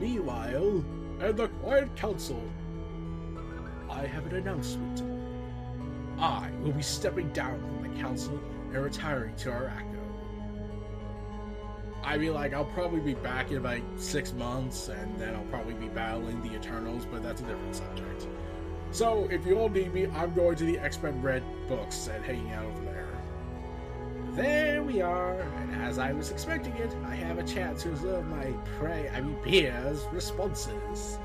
Meanwhile, 0.00 0.84
at 1.20 1.36
the 1.36 1.48
Quiet 1.48 1.94
Council, 1.96 2.42
I 3.90 4.06
have 4.06 4.26
an 4.26 4.36
announcement. 4.36 5.02
I 6.18 6.50
will 6.62 6.72
be 6.72 6.82
stepping 6.82 7.30
down 7.32 7.60
from 7.60 7.82
the 7.94 8.00
council 8.00 8.40
and 8.72 8.82
retiring 8.82 9.34
to 9.36 9.50
Arakko. 9.50 9.85
I 12.06 12.16
mean, 12.18 12.34
like, 12.34 12.54
I'll 12.54 12.64
probably 12.64 13.00
be 13.00 13.14
back 13.14 13.50
in 13.50 13.64
like 13.64 13.82
six 13.96 14.32
months, 14.32 14.88
and 14.88 15.18
then 15.18 15.34
I'll 15.34 15.44
probably 15.46 15.74
be 15.74 15.88
battling 15.88 16.40
the 16.40 16.54
Eternals, 16.54 17.04
but 17.04 17.20
that's 17.20 17.40
a 17.40 17.44
different 17.44 17.74
subject. 17.74 18.28
So, 18.92 19.26
if 19.28 19.44
you 19.44 19.58
all 19.58 19.68
need 19.68 19.92
me, 19.92 20.06
I'm 20.14 20.32
going 20.32 20.54
to 20.56 20.64
the 20.64 20.78
X 20.78 21.02
Men 21.02 21.20
Red 21.20 21.42
books 21.68 22.06
and 22.06 22.24
hanging 22.24 22.52
out 22.52 22.64
over 22.64 22.84
there. 22.84 23.08
There 24.34 24.84
we 24.84 25.00
are, 25.00 25.40
and 25.40 25.82
as 25.82 25.98
I 25.98 26.12
was 26.12 26.30
expecting 26.30 26.76
it, 26.76 26.94
I 27.06 27.16
have 27.16 27.38
a 27.38 27.42
chance 27.42 27.82
to 27.82 27.88
observe 27.88 28.24
my 28.26 28.52
prey, 28.78 29.10
I 29.12 29.20
mean, 29.20 29.34
peers' 29.36 30.04
responses. 30.12 31.18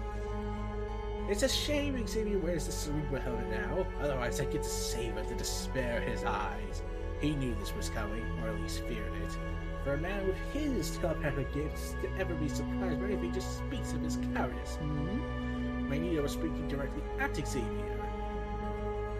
It's 1.29 1.43
a 1.43 1.49
shame 1.49 2.07
Xavier 2.07 2.39
wears 2.39 2.65
the 2.65 2.71
Cerebro 2.71 3.19
helmet 3.19 3.51
now, 3.51 3.85
otherwise 4.01 4.41
I 4.41 4.45
get 4.45 4.63
to 4.63 4.69
savor 4.69 5.21
the 5.21 5.35
despair 5.35 6.01
in 6.01 6.11
his 6.11 6.23
eyes. 6.23 6.81
He 7.19 7.35
knew 7.35 7.53
this 7.59 7.75
was 7.75 7.89
coming, 7.89 8.25
or 8.41 8.49
at 8.49 8.59
least 8.59 8.79
feared 8.79 9.13
it. 9.23 9.37
For 9.83 9.93
a 9.93 9.97
man 9.97 10.27
with 10.27 10.37
his 10.53 10.97
telepathic 10.97 11.51
gifts 11.53 11.95
to 12.01 12.19
ever 12.19 12.35
be 12.35 12.47
surprised 12.47 12.99
by 12.99 13.07
anything 13.07 13.33
just 13.33 13.57
speaks 13.57 13.93
of 13.93 14.01
his 14.01 14.17
cowardice. 14.35 14.75
Hmm? 14.75 15.89
Magneto 15.89 16.21
was 16.21 16.33
speaking 16.33 16.67
directly 16.67 17.01
at 17.19 17.35
Xavier. 17.35 17.97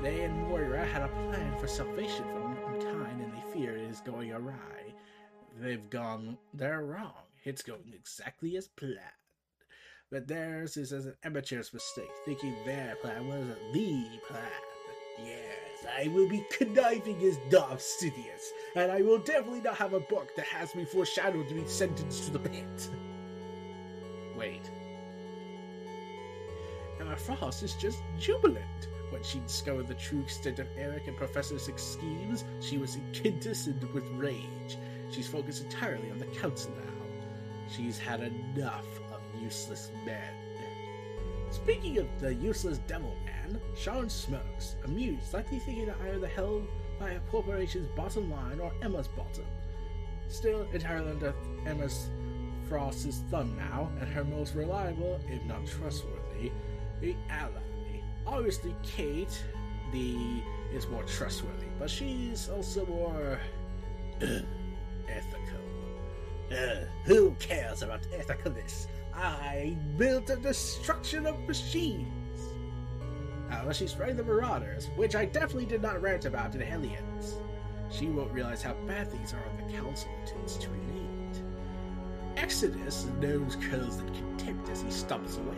They 0.03 0.21
and 0.21 0.47
Moira 0.47 0.85
had 0.85 1.01
a 1.01 1.07
plan 1.07 1.57
for 1.59 1.67
salvation 1.67 2.23
from 2.25 2.53
mankind, 2.53 3.21
and 3.21 3.33
they 3.33 3.53
fear 3.53 3.75
it 3.75 3.89
is 3.89 4.01
going 4.01 4.31
awry. 4.31 4.93
They've 5.59 5.89
gone, 5.89 6.37
they're 6.53 6.83
wrong. 6.83 7.23
It's 7.43 7.61
going 7.63 7.93
exactly 7.93 8.55
as 8.55 8.67
planned. 8.67 8.97
But 10.11 10.27
theirs 10.27 10.77
is 10.77 10.93
as 10.93 11.07
an 11.07 11.15
amateur's 11.23 11.73
mistake, 11.73 12.11
thinking 12.25 12.55
their 12.65 12.95
plan 13.01 13.27
was 13.27 13.45
the 13.73 14.19
plan. 14.27 14.70
Yes, 15.23 15.85
I 15.97 16.07
will 16.09 16.27
be 16.27 16.45
conniving 16.51 17.21
as 17.23 17.37
Darth 17.49 17.79
Sidious, 17.79 18.49
and 18.75 18.91
I 18.91 19.01
will 19.01 19.19
definitely 19.19 19.61
not 19.61 19.77
have 19.77 19.93
a 19.93 19.99
book 19.99 20.35
that 20.35 20.45
has 20.45 20.75
me 20.75 20.85
foreshadowed 20.85 21.47
to 21.49 21.55
be 21.55 21.67
sentenced 21.67 22.25
to 22.25 22.31
the 22.31 22.39
pit. 22.39 22.89
Wait. 24.35 24.69
Emma 26.99 27.15
Frost 27.15 27.63
is 27.63 27.73
just 27.73 28.01
jubilant. 28.17 28.87
When 29.09 29.23
she 29.23 29.39
discovered 29.39 29.87
the 29.87 29.95
true 29.95 30.21
extent 30.21 30.59
of 30.59 30.67
Eric 30.77 31.07
and 31.07 31.17
Professor 31.17 31.55
X's 31.55 31.81
schemes, 31.81 32.45
she 32.61 32.77
was 32.77 32.95
incandescent 32.95 33.93
with 33.93 34.07
rage. 34.11 34.77
She's 35.09 35.27
focused 35.27 35.63
entirely 35.63 36.09
on 36.09 36.17
the 36.17 36.27
council 36.27 36.71
now. 36.77 36.93
She's 37.75 37.99
had 37.99 38.21
enough 38.21 38.87
of 39.11 39.21
useless 39.41 39.91
men. 40.05 40.40
Speaking 41.51 41.97
of 41.97 42.07
the 42.19 42.33
useless 42.33 42.77
devil 42.87 43.13
man, 43.25 43.59
Sean 43.75 44.09
smokes, 44.09 44.77
amused, 44.85 45.33
likely 45.33 45.59
thinking 45.59 45.85
that 45.87 45.97
either 46.05 46.19
the 46.19 46.27
hell 46.27 46.61
by 46.97 47.11
a 47.11 47.19
corporation's 47.31 47.89
bottom 47.95 48.31
line 48.31 48.59
or 48.61 48.71
Emma's 48.81 49.09
bottom. 49.09 49.45
Still 50.29 50.65
entirely 50.73 51.11
under 51.11 51.33
Emma's 51.65 52.09
Frost's 52.69 53.21
thumb 53.29 53.57
now, 53.57 53.91
and 53.99 54.09
her 54.09 54.23
most 54.23 54.55
reliable, 54.55 55.19
if 55.29 55.43
not 55.43 55.65
trustworthy, 55.67 56.53
the 57.01 57.15
ally. 57.29 57.51
Obviously, 58.25 58.73
Kate, 58.81 59.43
the 59.91 60.41
is 60.71 60.87
more 60.87 61.03
trustworthy, 61.03 61.67
but 61.77 61.89
she's 61.89 62.47
also 62.47 62.85
more 62.85 63.39
ethical. 64.21 65.59
Uh, 66.49 66.85
who 67.03 67.31
cares 67.39 67.81
about 67.81 68.03
ethicalness? 68.17 68.87
I 69.21 69.77
built 69.97 70.31
a 70.31 70.35
destruction 70.35 71.27
of 71.27 71.39
machines. 71.47 72.07
Oh, 72.41 73.55
However, 73.55 73.73
she's 73.73 73.93
fighting 73.93 74.17
the 74.17 74.23
Marauders, 74.23 74.89
which 74.95 75.15
I 75.15 75.25
definitely 75.25 75.67
did 75.67 75.83
not 75.83 76.01
rant 76.01 76.25
about 76.25 76.55
in 76.55 76.61
Hellions. 76.61 77.35
She 77.91 78.07
won't 78.07 78.31
realize 78.31 78.63
how 78.63 78.73
bad 78.87 79.11
things 79.11 79.33
are 79.33 79.45
on 79.47 79.57
the 79.57 79.73
Council 79.77 80.09
until 80.21 80.41
it's 80.41 80.57
too 80.57 80.71
late. 80.71 81.43
Exodus 82.35 83.05
knows 83.19 83.57
curls 83.69 83.99
in 83.99 84.07
contempt 84.15 84.69
as 84.69 84.81
he 84.81 84.89
stumbles 84.89 85.37
away. 85.37 85.57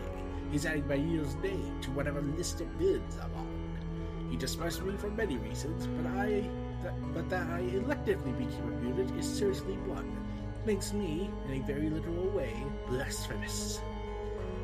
He's 0.50 0.66
adding 0.66 0.86
my 0.86 0.96
year's 0.96 1.34
name 1.36 1.80
to 1.82 1.90
whatever 1.92 2.20
list 2.20 2.60
of 2.60 2.78
bids 2.78 3.16
I'm 3.16 3.34
on. 3.34 4.28
He 4.30 4.36
dismissed 4.36 4.82
me 4.82 4.94
for 4.98 5.08
many 5.10 5.38
reasons, 5.38 5.86
but 5.86 6.06
I, 6.18 6.44
that, 6.82 7.14
but 7.14 7.30
that 7.30 7.48
I 7.48 7.62
electively 7.62 8.36
became 8.36 8.68
a 8.68 8.82
mutant 8.82 9.18
is 9.18 9.26
seriously 9.26 9.74
one. 9.86 10.24
Makes 10.66 10.94
me, 10.94 11.30
in 11.46 11.60
a 11.60 11.66
very 11.66 11.90
literal 11.90 12.30
way, 12.30 12.54
blasphemous. 12.88 13.82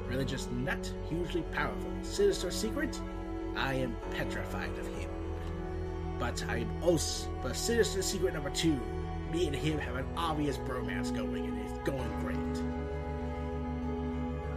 Religious 0.09 0.49
nut, 0.50 0.90
hugely 1.11 1.42
powerful, 1.52 1.92
sinister 2.00 2.50
secret. 2.50 2.99
I 3.54 3.75
am 3.75 3.95
petrified 4.11 4.71
of 4.78 4.87
him. 4.97 5.11
But 6.19 6.42
I'm 6.49 6.71
also, 6.83 7.28
but 7.42 7.54
sinister 7.54 8.00
secret 8.00 8.33
number 8.33 8.49
two. 8.49 8.80
Me 9.30 9.47
and 9.47 9.54
him 9.54 9.78
have 9.78 9.97
an 9.97 10.07
obvious 10.16 10.57
bromance 10.57 11.14
going, 11.14 11.45
and 11.45 11.59
it's 11.61 11.78
going 11.85 12.19
great. 12.21 12.64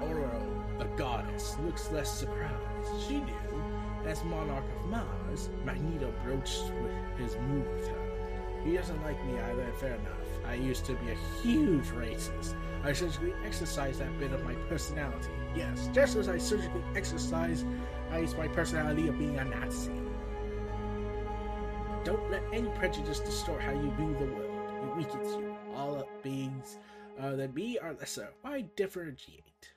Oro, 0.10 0.66
the 0.80 0.86
goddess, 0.96 1.58
looks 1.66 1.92
less 1.92 2.10
surprised. 2.10 3.06
She 3.06 3.20
knew, 3.20 3.64
as 4.06 4.24
monarch 4.24 4.64
of 4.80 4.90
Mars, 4.90 5.50
Magneto 5.66 6.14
broached 6.24 6.72
with 6.82 7.18
his 7.18 7.36
move 7.50 7.68
with 7.68 7.90
her. 7.90 8.62
He 8.64 8.78
doesn't 8.78 9.04
like 9.04 9.24
me 9.26 9.38
either, 9.40 9.72
fair 9.78 9.96
enough. 9.96 10.23
I 10.48 10.56
used 10.56 10.86
to 10.86 10.94
be 10.96 11.12
a 11.12 11.42
huge 11.42 11.86
racist. 11.88 12.56
I 12.84 12.94
surgically 12.94 13.34
exercised 13.46 14.00
that 14.00 14.20
bit 14.20 14.34
of 14.34 14.44
my 14.44 14.56
personality. 14.70 15.30
Yes, 15.56 15.90
just 15.94 16.16
as 16.16 16.28
I 16.28 16.38
surgically 16.38 16.84
exercised 16.96 17.66
my 18.38 18.48
personality 18.48 19.08
of 19.08 19.18
being 19.18 19.40
a 19.40 19.46
Nazi. 19.46 19.92
Don't 22.04 22.30
let 22.30 22.44
any 22.54 22.70
prejudice 22.72 23.20
distort 23.20 23.62
how 23.62 23.72
you 23.72 23.92
view 23.92 24.16
the 24.20 24.26
world. 24.26 24.52
It 24.84 24.98
weakens 24.98 25.34
you. 25.36 25.56
All 25.76 25.96
rather 27.18 27.38
than 27.38 27.54
me 27.54 27.80
are 27.80 27.94
lesser. 27.94 28.30
Why 28.42 28.66
differentiate? 28.76 29.74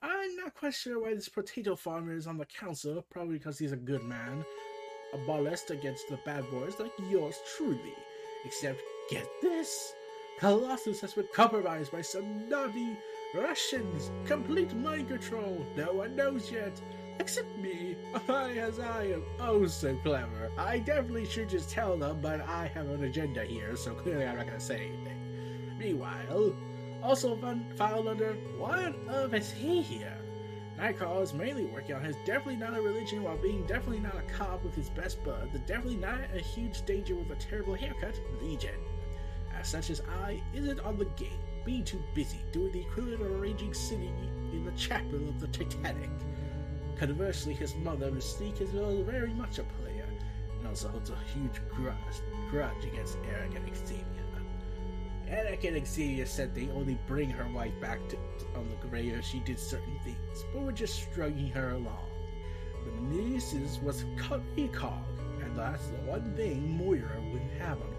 I'm 0.00 0.36
not 0.36 0.54
quite 0.54 0.74
sure 0.74 1.00
why 1.00 1.14
this 1.14 1.28
potato 1.28 1.76
farmer 1.76 2.14
is 2.14 2.26
on 2.26 2.38
the 2.38 2.46
council, 2.46 3.04
probably 3.10 3.38
because 3.38 3.58
he's 3.58 3.72
a 3.72 3.76
good 3.76 4.04
man. 4.04 4.44
A 5.12 5.18
ballast 5.26 5.70
against 5.70 6.08
the 6.08 6.18
bad 6.24 6.48
boys 6.50 6.78
like 6.78 6.92
yours 7.10 7.36
truly. 7.56 7.94
Except, 8.44 8.80
get 9.10 9.26
this! 9.42 9.92
Colossus 10.38 11.00
has 11.00 11.14
been 11.14 11.28
compromised 11.32 11.92
by 11.92 12.00
some 12.00 12.48
naughty 12.48 12.96
Russians. 13.34 14.10
Complete 14.26 14.74
mind 14.74 15.08
control. 15.08 15.64
No 15.76 15.92
one 15.92 16.16
knows 16.16 16.50
yet. 16.50 16.80
Except 17.20 17.56
me. 17.58 17.96
I, 18.28 18.50
as 18.52 18.80
I 18.80 19.04
am 19.04 19.22
oh 19.38 19.66
so 19.66 19.96
clever. 20.02 20.50
I 20.58 20.80
definitely 20.80 21.26
should 21.26 21.48
just 21.48 21.70
tell 21.70 21.96
them, 21.96 22.20
but 22.20 22.40
I 22.40 22.66
have 22.74 22.88
an 22.88 23.04
agenda 23.04 23.44
here, 23.44 23.76
so 23.76 23.94
clearly 23.94 24.26
I'm 24.26 24.36
not 24.36 24.46
going 24.46 24.58
to 24.58 24.64
say 24.64 24.88
anything. 24.88 25.78
Meanwhile, 25.78 26.56
also 27.02 27.36
fun 27.36 27.72
filed 27.76 28.08
under 28.08 28.34
What 28.58 28.94
of 29.08 29.34
is 29.34 29.52
he 29.52 29.82
here? 29.82 30.18
Nightcrawler 30.76 31.22
is 31.22 31.32
mainly 31.32 31.66
working 31.66 31.94
on 31.94 32.02
his 32.02 32.16
definitely 32.24 32.56
not 32.56 32.76
a 32.76 32.82
religion 32.82 33.22
while 33.22 33.36
being 33.36 33.64
definitely 33.66 34.00
not 34.00 34.16
a 34.16 34.32
cop 34.32 34.64
with 34.64 34.74
his 34.74 34.90
best 34.90 35.22
bud, 35.22 35.52
the 35.52 35.60
definitely 35.60 35.96
not 35.96 36.18
a 36.34 36.40
huge 36.40 36.84
danger 36.84 37.14
with 37.14 37.30
a 37.30 37.36
terrible 37.36 37.74
haircut, 37.74 38.18
Legion. 38.40 38.74
Such 39.64 39.88
as 39.88 40.02
I 40.22 40.42
isn't 40.52 40.78
on 40.80 40.98
the 40.98 41.06
game, 41.16 41.40
being 41.64 41.84
too 41.84 42.02
busy 42.14 42.38
doing 42.52 42.70
the 42.72 42.82
equivalent 42.82 43.22
of 43.22 43.40
arranging 43.40 43.72
sitting 43.72 44.14
in 44.52 44.62
the 44.62 44.72
chapel 44.72 45.26
of 45.26 45.40
the 45.40 45.48
Titanic. 45.48 46.10
Conversely, 46.98 47.54
his 47.54 47.74
mother, 47.76 48.10
Mystique, 48.10 48.60
is 48.60 48.70
very 48.70 49.32
much 49.32 49.58
a 49.58 49.64
player, 49.64 50.06
and 50.58 50.68
also 50.68 50.88
holds 50.88 51.08
a 51.08 51.16
huge 51.32 51.60
grudge, 51.70 51.96
grudge 52.50 52.84
against 52.84 53.16
Eric 53.32 53.54
and 53.56 53.74
Xavier. 53.74 54.04
Eric 55.26 55.64
and 55.64 55.86
Xavier 55.86 56.26
said 56.26 56.54
they 56.54 56.68
only 56.68 56.98
bring 57.06 57.30
her 57.30 57.48
wife 57.48 57.72
back 57.80 58.06
to, 58.10 58.16
to, 58.16 58.44
on 58.56 58.68
the 58.68 58.88
grave 58.88 59.14
if 59.14 59.24
she 59.24 59.40
did 59.40 59.58
certain 59.58 59.98
things, 60.04 60.44
but 60.52 60.62
were 60.62 60.72
just 60.72 61.02
struggling 61.10 61.48
her 61.48 61.70
along. 61.70 62.06
The 62.84 62.92
nieces 63.00 63.80
was 63.80 64.04
cog, 64.18 64.42
and 65.42 65.56
that's 65.56 65.86
the 65.86 65.96
one 66.02 66.36
thing 66.36 66.76
Moira 66.76 67.18
wouldn't 67.32 67.58
have 67.58 67.80
on. 67.80 67.93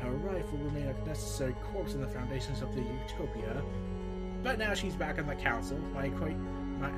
Her 0.00 0.12
wife 0.16 0.50
would 0.52 0.64
remain 0.64 0.86
a 0.86 1.06
necessary 1.06 1.54
corpse 1.72 1.94
in 1.94 2.00
the 2.00 2.08
foundations 2.08 2.62
of 2.62 2.74
the 2.74 2.80
Utopia, 2.80 3.62
but 4.42 4.58
now 4.58 4.74
she's 4.74 4.96
back 4.96 5.18
on 5.18 5.26
the 5.26 5.34
council. 5.34 5.78
My, 5.94 6.08
my 6.08 6.90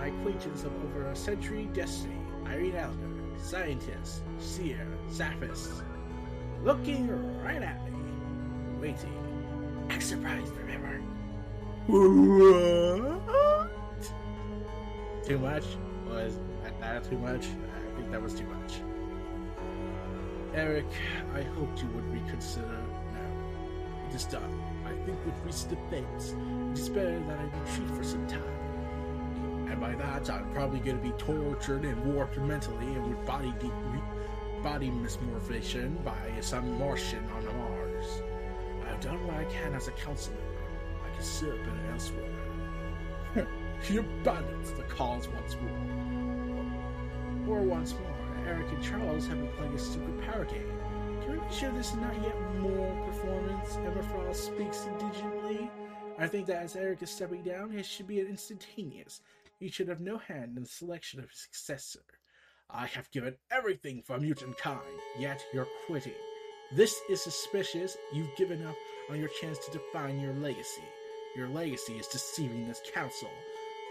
my 0.00 0.06
acquaintance 0.06 0.64
of 0.64 0.72
over 0.84 1.06
a 1.08 1.16
century 1.16 1.68
destiny, 1.74 2.16
Irene 2.46 2.76
Elder, 2.76 3.10
scientist, 3.36 4.22
seer, 4.38 4.86
Saphis, 5.10 5.82
looking 6.64 7.08
right 7.42 7.62
at 7.62 7.84
me, 7.84 7.98
waiting. 8.80 9.12
Act 9.90 10.02
surprised, 10.02 10.56
remember? 10.56 11.02
What? 11.86 13.20
Too 15.26 15.38
much? 15.38 15.64
Was 16.08 16.38
that 16.80 17.04
too 17.04 17.18
much? 17.18 17.46
I 17.46 17.96
think 17.96 18.10
that 18.10 18.22
was 18.22 18.34
too 18.34 18.46
much. 18.46 18.80
Eric, 20.54 20.86
I 21.34 21.42
hoped 21.42 21.82
you 21.82 21.88
would 21.88 22.12
reconsider 22.12 22.66
now. 23.12 24.08
It 24.08 24.14
is 24.14 24.24
done. 24.24 24.62
I 24.84 24.92
think 25.06 25.18
we've 25.24 25.44
reached 25.44 25.70
the. 25.70 25.76
It 25.92 26.78
is 26.78 26.88
better 26.88 27.18
that 27.18 27.38
I 27.38 27.44
retreat 27.44 27.96
for 27.96 28.04
some 28.04 28.26
time 28.26 28.60
and 29.70 29.80
by 29.80 29.94
that 29.94 30.28
I'm 30.28 30.50
probably 30.52 30.80
going 30.80 30.96
to 30.96 31.02
be 31.02 31.12
tortured 31.12 31.84
and 31.84 32.14
warped 32.14 32.38
mentally 32.38 32.86
and 32.86 33.08
with 33.08 33.24
body 33.24 33.54
deep 33.60 33.72
body 34.62 34.90
mismorphation 34.90 36.02
by 36.04 36.16
some 36.40 36.78
Martian 36.78 37.24
on 37.30 37.46
Mars. 37.56 38.22
I've 38.86 39.00
done 39.00 39.26
what 39.26 39.36
I 39.36 39.44
can 39.44 39.74
as 39.74 39.88
a 39.88 39.92
member. 39.92 40.42
I 41.04 41.14
can 41.14 41.24
serve 41.24 41.58
better 41.64 41.92
elsewhere. 41.92 42.28
you 43.90 44.02
bandits, 44.22 44.72
the 44.72 44.82
cause 44.82 45.28
once 45.28 45.56
more. 45.62 47.56
Or 47.56 47.62
once 47.62 47.94
more, 47.94 48.19
Eric 48.50 48.72
and 48.72 48.82
Charles 48.82 49.26
have 49.28 49.38
been 49.38 49.52
playing 49.56 49.74
a 49.74 49.78
stupid 49.78 50.20
power 50.22 50.44
game. 50.44 50.78
Can 51.22 51.32
we 51.32 51.38
be 51.38 51.54
sure 51.54 51.70
this 51.70 51.90
is 51.90 51.96
not 51.96 52.14
yet 52.22 52.36
more 52.58 53.06
performance? 53.06 53.76
Everfrost 53.76 54.46
speaks 54.46 54.86
indigently. 54.86 55.70
I 56.18 56.26
think 56.26 56.46
that 56.48 56.62
as 56.64 56.76
Eric 56.76 57.02
is 57.02 57.10
stepping 57.10 57.42
down, 57.42 57.72
it 57.72 57.86
should 57.86 58.06
be 58.06 58.20
an 58.20 58.26
instantaneous 58.26 59.22
he 59.60 59.68
should 59.68 59.88
have 59.88 60.00
no 60.00 60.16
hand 60.16 60.56
in 60.56 60.62
the 60.62 60.68
selection 60.68 61.20
of 61.20 61.28
his 61.30 61.38
successor. 61.38 62.00
I 62.70 62.86
have 62.86 63.10
given 63.10 63.36
everything 63.50 64.02
for 64.02 64.18
mutant 64.18 64.56
kind, 64.56 64.80
yet 65.18 65.44
you're 65.52 65.68
quitting. 65.86 66.14
This 66.72 66.98
is 67.10 67.22
suspicious. 67.22 67.96
You've 68.12 68.34
given 68.36 68.64
up 68.66 68.76
on 69.10 69.18
your 69.18 69.28
chance 69.40 69.58
to 69.58 69.70
define 69.70 70.18
your 70.18 70.32
legacy. 70.34 70.82
Your 71.36 71.48
legacy 71.48 71.98
is 71.98 72.06
deceiving 72.06 72.66
this 72.66 72.80
council. 72.94 73.28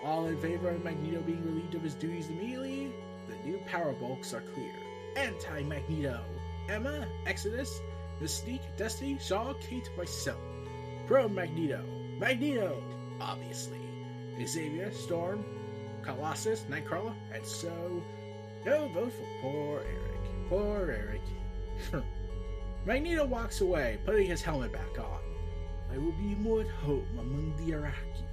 All 0.04 0.28
in 0.28 0.38
favor 0.40 0.70
of 0.70 0.84
Magneto 0.84 1.22
being 1.22 1.44
relieved 1.44 1.76
of 1.76 1.84
his 1.84 1.96
duties 1.96 2.30
immediately? 2.30 2.94
The 3.28 3.36
new 3.48 3.58
power 3.68 3.94
bulks 3.94 4.34
are 4.34 4.42
clear. 4.42 4.74
Anti 5.16 5.64
Magneto. 5.64 6.24
Emma, 6.70 7.08
Exodus, 7.26 7.82
Mystique, 8.22 8.76
Destiny, 8.78 9.18
Shaw, 9.20 9.54
Kate, 9.62 9.90
myself. 9.98 10.40
Pro 11.08 11.28
Magneto. 11.28 11.84
Magneto, 12.18 12.82
obviously. 13.20 13.80
Xavier, 14.46 14.92
Storm, 14.92 15.44
Colossus, 16.02 16.66
Nightcrawler, 16.70 17.14
and 17.34 17.46
so 17.46 18.02
no 18.66 18.88
vote 18.90 19.12
for 19.12 19.26
poor 19.42 19.82
Eric. 19.82 20.50
Poor 20.50 20.92
Eric. 20.92 21.22
Magneto 22.86 23.26
walks 23.26 23.62
away, 23.62 24.00
putting 24.06 24.28
his 24.28 24.42
helmet 24.42 24.72
back 24.72 24.98
on. 24.98 25.20
I 25.92 25.98
will 25.98 26.12
be 26.14 26.36
more 26.36 26.62
at 26.62 26.68
home 26.68 27.08
among 27.20 27.54
the 27.58 27.74
Arakkii. 27.74 28.29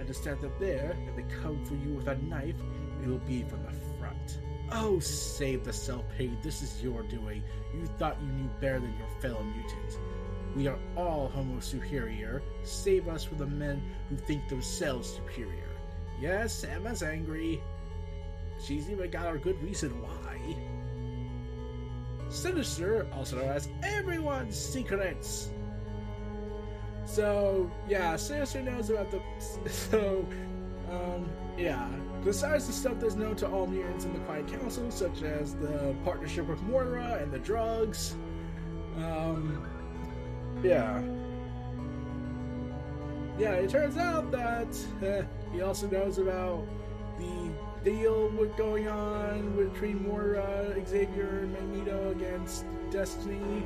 Understand 0.00 0.40
that 0.40 0.58
there, 0.58 0.96
if 1.06 1.14
they 1.14 1.34
come 1.42 1.62
for 1.64 1.74
you 1.74 1.94
with 1.94 2.08
a 2.08 2.16
knife, 2.16 2.56
it 3.02 3.08
will 3.08 3.18
be 3.18 3.42
from 3.44 3.62
the 3.62 3.72
front. 3.98 4.40
Oh, 4.72 4.98
save 4.98 5.64
the 5.64 5.72
self-pity. 5.72 6.38
This 6.42 6.62
is 6.62 6.82
your 6.82 7.02
doing. 7.02 7.42
You 7.74 7.86
thought 7.98 8.20
you 8.20 8.28
knew 8.32 8.48
better 8.60 8.80
than 8.80 8.96
your 8.96 9.08
fellow 9.20 9.42
mutants. 9.42 9.98
We 10.56 10.66
are 10.66 10.78
all 10.96 11.28
homo 11.28 11.60
superior. 11.60 12.42
Save 12.62 13.08
us 13.08 13.24
from 13.24 13.38
the 13.38 13.46
men 13.46 13.82
who 14.08 14.16
think 14.16 14.48
themselves 14.48 15.08
superior. 15.08 15.68
Yes, 16.20 16.64
Emma's 16.64 17.02
angry. 17.02 17.62
She's 18.60 18.90
even 18.90 19.10
got 19.10 19.34
a 19.34 19.38
good 19.38 19.62
reason 19.62 19.90
why. 20.02 20.56
Sinister 22.30 23.06
also 23.12 23.44
has 23.44 23.68
everyone's 23.82 24.56
secrets. 24.56 25.50
So, 27.10 27.68
yeah, 27.88 28.14
Sinister 28.14 28.62
knows 28.62 28.90
about 28.90 29.10
the. 29.10 29.20
So, 29.68 30.24
um, 30.90 31.28
yeah. 31.58 31.88
Besides 32.24 32.66
the 32.66 32.72
stuff 32.72 33.00
that's 33.00 33.16
known 33.16 33.34
to 33.36 33.48
all 33.48 33.66
mutants 33.66 34.04
in 34.04 34.12
the 34.12 34.20
Quiet 34.20 34.46
Council, 34.46 34.90
such 34.90 35.22
as 35.22 35.54
the 35.54 35.94
partnership 36.04 36.46
with 36.46 36.62
Moira 36.62 37.18
and 37.20 37.32
the 37.32 37.38
drugs, 37.38 38.14
um, 38.98 39.66
yeah. 40.62 41.02
Yeah, 43.38 43.52
it 43.52 43.70
turns 43.70 43.96
out 43.96 44.30
that 44.30 44.78
uh, 45.02 45.22
he 45.52 45.62
also 45.62 45.88
knows 45.88 46.18
about 46.18 46.64
the 47.18 47.50
deal 47.90 48.28
with 48.38 48.54
going 48.56 48.86
on 48.86 49.56
between 49.56 50.06
Moira, 50.06 50.74
Xavier, 50.86 51.40
and 51.40 51.52
Magneto 51.54 52.10
against 52.10 52.66
Destiny. 52.90 53.64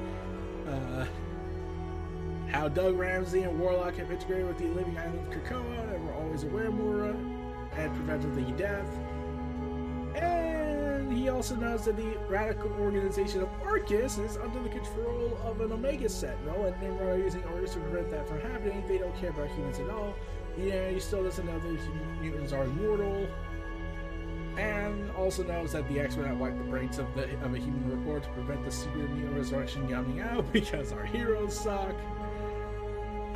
Uh, 0.68 1.04
how 2.54 2.68
Doug 2.68 2.96
Ramsey 2.96 3.42
and 3.42 3.58
Warlock 3.58 3.96
have 3.96 4.12
integrated 4.12 4.46
with 4.46 4.58
the 4.58 4.68
living 4.68 4.96
island 4.96 5.18
of 5.18 5.32
Krakoa 5.32 5.92
and 5.92 6.06
were 6.06 6.14
always 6.14 6.44
aware 6.44 6.66
of 6.66 6.74
Moira 6.74 7.16
and 7.76 7.92
prevented 7.96 8.32
the 8.36 8.52
death. 8.52 8.86
And 10.14 11.12
he 11.12 11.28
also 11.28 11.56
knows 11.56 11.86
that 11.86 11.96
the 11.96 12.16
radical 12.28 12.70
organization 12.74 13.42
of 13.42 13.48
Orchis 13.60 14.24
is 14.24 14.36
under 14.36 14.62
the 14.62 14.68
control 14.68 15.36
of 15.42 15.60
an 15.62 15.72
Omega 15.72 16.08
Sentinel, 16.08 16.66
and 16.66 16.80
Nimrod 16.80 17.08
are 17.08 17.18
using 17.18 17.42
orders 17.44 17.72
to 17.72 17.80
prevent 17.80 18.08
that 18.12 18.28
from 18.28 18.40
happening. 18.40 18.84
They 18.86 18.98
don't 18.98 19.16
care 19.16 19.30
about 19.30 19.48
humans 19.48 19.80
at 19.80 19.90
all. 19.90 20.14
Yeah, 20.56 20.90
he 20.90 21.00
still 21.00 21.24
doesn't 21.24 21.44
know 21.44 21.58
that 21.58 21.78
mutants 22.20 22.52
are 22.52 22.62
immortal. 22.62 23.26
And 24.56 25.10
also 25.10 25.42
knows 25.42 25.72
that 25.72 25.88
the 25.88 25.98
X-Men 25.98 26.26
have 26.26 26.38
wiped 26.38 26.58
the 26.58 26.70
brains 26.70 27.00
of, 27.00 27.12
the, 27.16 27.24
of 27.44 27.52
a 27.52 27.58
human 27.58 27.90
report 27.90 28.22
to 28.22 28.28
prevent 28.28 28.64
the 28.64 28.70
super 28.70 28.98
mutant 28.98 29.36
resurrection 29.36 29.88
coming 29.88 30.20
out 30.20 30.52
because 30.52 30.92
our 30.92 31.04
heroes 31.04 31.58
suck. 31.58 31.96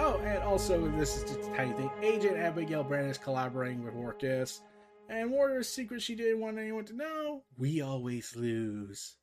Oh, 0.01 0.21
and 0.25 0.43
also, 0.45 0.89
this 0.93 1.17
is 1.17 1.25
just 1.25 1.51
a 1.51 1.55
tiny 1.55 1.73
thing, 1.73 1.91
Agent 2.03 2.37
Abigail 2.37 2.85
Brand 2.85 3.11
is 3.11 3.19
collaborating 3.19 3.85
with 3.85 3.95
Orchis. 3.95 4.61
And 5.09 5.31
Warrior's 5.33 5.69
secret 5.69 6.03
she 6.03 6.15
didn't 6.15 6.41
want 6.41 6.59
anyone 6.59 6.85
to 6.85 6.95
know, 6.95 7.43
we 7.57 7.81
always 7.81 8.37
lose. 8.37 9.17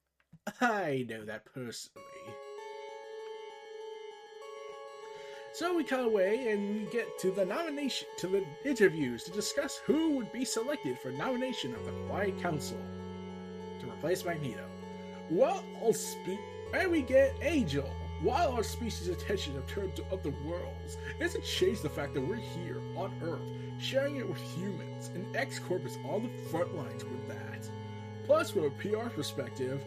I 0.61 1.05
know 1.07 1.23
that 1.25 1.45
personally. 1.45 2.03
So 5.53 5.73
we 5.73 5.85
cut 5.85 6.01
away 6.01 6.51
and 6.51 6.75
we 6.75 6.91
get 6.91 7.17
to 7.19 7.31
the 7.31 7.45
nomination, 7.45 8.09
to 8.17 8.27
the 8.27 8.43
interviews 8.65 9.23
to 9.23 9.31
discuss 9.31 9.77
who 9.85 10.17
would 10.17 10.29
be 10.33 10.43
selected 10.43 10.99
for 10.99 11.11
nomination 11.11 11.73
of 11.73 11.85
the 11.85 11.93
Quiet 12.09 12.37
Council 12.41 12.77
to 13.79 13.89
replace 13.89 14.25
Magneto. 14.25 14.65
Well, 15.29 15.63
I'll 15.81 15.93
speak, 15.93 16.39
and 16.73 16.91
we 16.91 17.01
get 17.01 17.33
Angel, 17.41 17.89
While 18.21 18.53
our 18.53 18.63
species' 18.63 19.09
attention 19.09 19.55
have 19.55 19.67
turned 19.67 19.95
to 19.97 20.05
other 20.11 20.33
worlds, 20.45 20.97
it 21.19 21.19
doesn't 21.19 21.43
change 21.43 21.81
the 21.81 21.89
fact 21.89 22.13
that 22.13 22.21
we're 22.21 22.35
here 22.37 22.81
on 22.95 23.13
Earth, 23.21 23.41
sharing 23.79 24.15
it 24.17 24.27
with 24.27 24.39
humans, 24.39 25.11
and 25.13 25.35
X 25.35 25.59
Corp 25.59 25.85
is 25.85 25.97
on 26.05 26.23
the 26.23 26.29
front 26.49 26.75
lines 26.75 27.03
with 27.03 27.27
that. 27.27 27.69
Plus, 28.25 28.51
from 28.51 28.63
a 28.63 28.69
PR 28.71 29.09
perspective, 29.09 29.83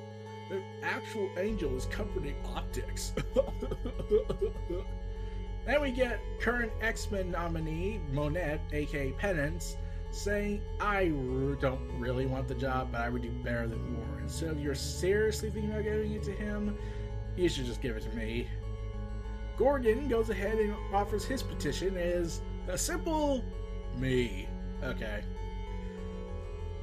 the 0.51 0.63
actual 0.83 1.29
angel 1.39 1.75
is 1.77 1.87
comforting 1.87 2.37
optics. 2.55 3.13
then 5.67 5.81
we 5.81 5.91
get 5.91 6.21
current 6.41 6.73
X 6.81 7.11
Men 7.11 7.31
nominee, 7.31 8.01
Monette, 8.13 8.61
aka 8.73 9.13
Penance, 9.13 9.77
saying, 10.11 10.63
I 10.81 11.07
don't 11.61 11.91
really 11.99 12.27
want 12.27 12.47
the 12.49 12.55
job, 12.55 12.93
but 12.93 13.01
I 13.01 13.09
would 13.09 13.23
do 13.23 13.31
better 13.31 13.67
than 13.67 13.97
Warren. 13.97 14.29
So 14.29 14.47
if 14.47 14.59
you're 14.59 14.75
seriously 14.75 15.51
thinking 15.51 15.71
about 15.71 15.85
giving 15.85 16.13
it 16.13 16.23
to 16.25 16.33
him, 16.33 16.79
you 17.39 17.49
should 17.49 17.67
just 17.67 17.81
give 17.81 17.97
it 17.97 18.03
to 18.03 18.17
me. 18.17 18.49
Gorgon 19.57 20.09
goes 20.09 20.31
ahead 20.31 20.59
and 20.59 20.75
offers 20.93 21.25
his 21.25 21.43
petition 21.43 21.97
as 21.97 22.41
a 22.69 22.77
simple 22.77 23.45
me. 23.97 24.49
Okay. 24.83 25.23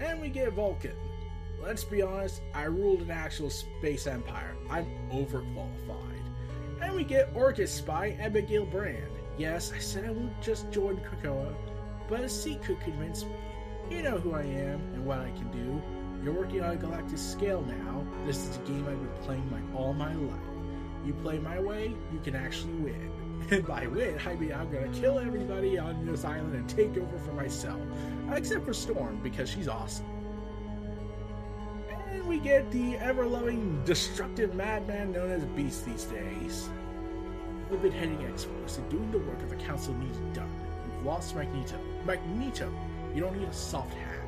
And 0.02 0.22
we 0.22 0.30
get 0.30 0.54
Vulcan. 0.54 0.96
Let's 1.62 1.84
be 1.84 2.02
honest, 2.02 2.42
I 2.54 2.64
ruled 2.64 3.02
an 3.02 3.12
actual 3.12 3.50
space 3.50 4.08
empire. 4.08 4.56
I'm 4.70 4.86
overqualified. 5.12 6.22
And 6.82 6.94
we 6.94 7.04
get 7.04 7.34
Orchis 7.34 7.70
spy 7.70 8.18
Abigail 8.20 8.66
Brand. 8.66 9.12
Yes, 9.38 9.72
I 9.74 9.80
said 9.80 10.06
I 10.06 10.12
won't 10.12 10.42
just 10.42 10.70
join 10.72 10.98
Krakoa, 10.98 11.56
but 12.10 12.22
a 12.22 12.30
seat 12.30 12.62
could 12.64 12.80
convince 12.82 13.24
me. 13.24 13.36
You 13.90 14.04
know 14.04 14.18
who 14.18 14.34
I 14.34 14.44
am 14.44 14.82
and 14.94 15.06
what 15.06 15.20
I 15.20 15.32
can 15.32 15.50
do. 15.52 15.82
You're 16.26 16.34
working 16.34 16.64
on 16.64 16.72
a 16.72 16.76
galactic 16.76 17.20
scale 17.20 17.62
now. 17.62 18.04
This 18.26 18.38
is 18.50 18.56
a 18.56 18.60
game 18.62 18.84
I've 18.90 19.00
been 19.00 19.24
playing 19.26 19.48
my 19.52 19.78
all 19.78 19.94
my 19.94 20.12
life. 20.12 20.40
You 21.06 21.14
play 21.14 21.38
my 21.38 21.60
way, 21.60 21.94
you 22.12 22.20
can 22.20 22.36
actually 22.36 22.74
win. 22.74 23.12
And 23.52 23.68
by 23.68 23.86
win, 23.86 24.18
I 24.26 24.34
mean 24.34 24.52
I'm 24.52 24.72
gonna 24.72 24.88
kill 24.88 25.20
everybody 25.20 25.78
on 25.78 26.04
this 26.04 26.26
island 26.26 26.56
and 26.56 26.68
take 26.68 26.98
over 26.98 27.20
for 27.20 27.34
myself. 27.34 27.80
Except 28.32 28.66
for 28.66 28.74
Storm, 28.74 29.20
because 29.22 29.52
she's 29.52 29.68
awesome. 29.68 30.08
And 32.10 32.28
we 32.28 32.40
get 32.40 32.72
the 32.72 32.96
ever-loving, 32.96 33.84
destructive 33.84 34.56
madman 34.56 35.12
known 35.12 35.30
as 35.30 35.46
Beast 35.46 35.86
these 35.86 36.06
days. 36.06 36.70
We've 37.70 37.84
been 37.84 37.92
heading 37.92 38.26
X-Force 38.26 38.80
and 38.80 38.90
doing 38.90 39.12
the 39.12 39.20
work 39.20 39.38
that 39.38 39.50
the 39.50 39.64
Council 39.64 39.94
needs 39.94 40.18
done. 40.34 40.50
We've 40.88 41.06
lost 41.06 41.36
Magneto. 41.36 41.80
Magneto! 42.04 42.74
You 43.14 43.22
don't 43.22 43.38
need 43.38 43.48
a 43.48 43.54
soft 43.54 43.94
hand. 43.94 44.25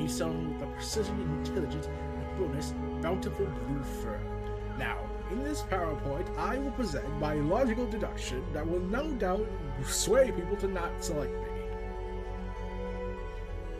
Need 0.00 0.10
someone 0.10 0.54
with 0.54 0.62
a 0.62 0.66
precision 0.72 1.14
and 1.20 1.46
intelligence 1.46 1.86
and 1.86 2.22
a 2.22 2.38
bonus, 2.38 2.72
bountiful 3.02 3.44
blue 3.44 3.82
fur. 3.82 4.18
Now, 4.78 4.98
in 5.30 5.44
this 5.44 5.60
PowerPoint, 5.60 6.34
I 6.38 6.56
will 6.56 6.70
present 6.70 7.06
my 7.18 7.34
logical 7.34 7.86
deduction 7.86 8.42
that 8.54 8.66
will 8.66 8.80
no 8.80 9.12
doubt 9.12 9.46
sway 9.84 10.32
people 10.32 10.56
to 10.56 10.68
not 10.68 11.04
select 11.04 11.34
me. 11.34 11.48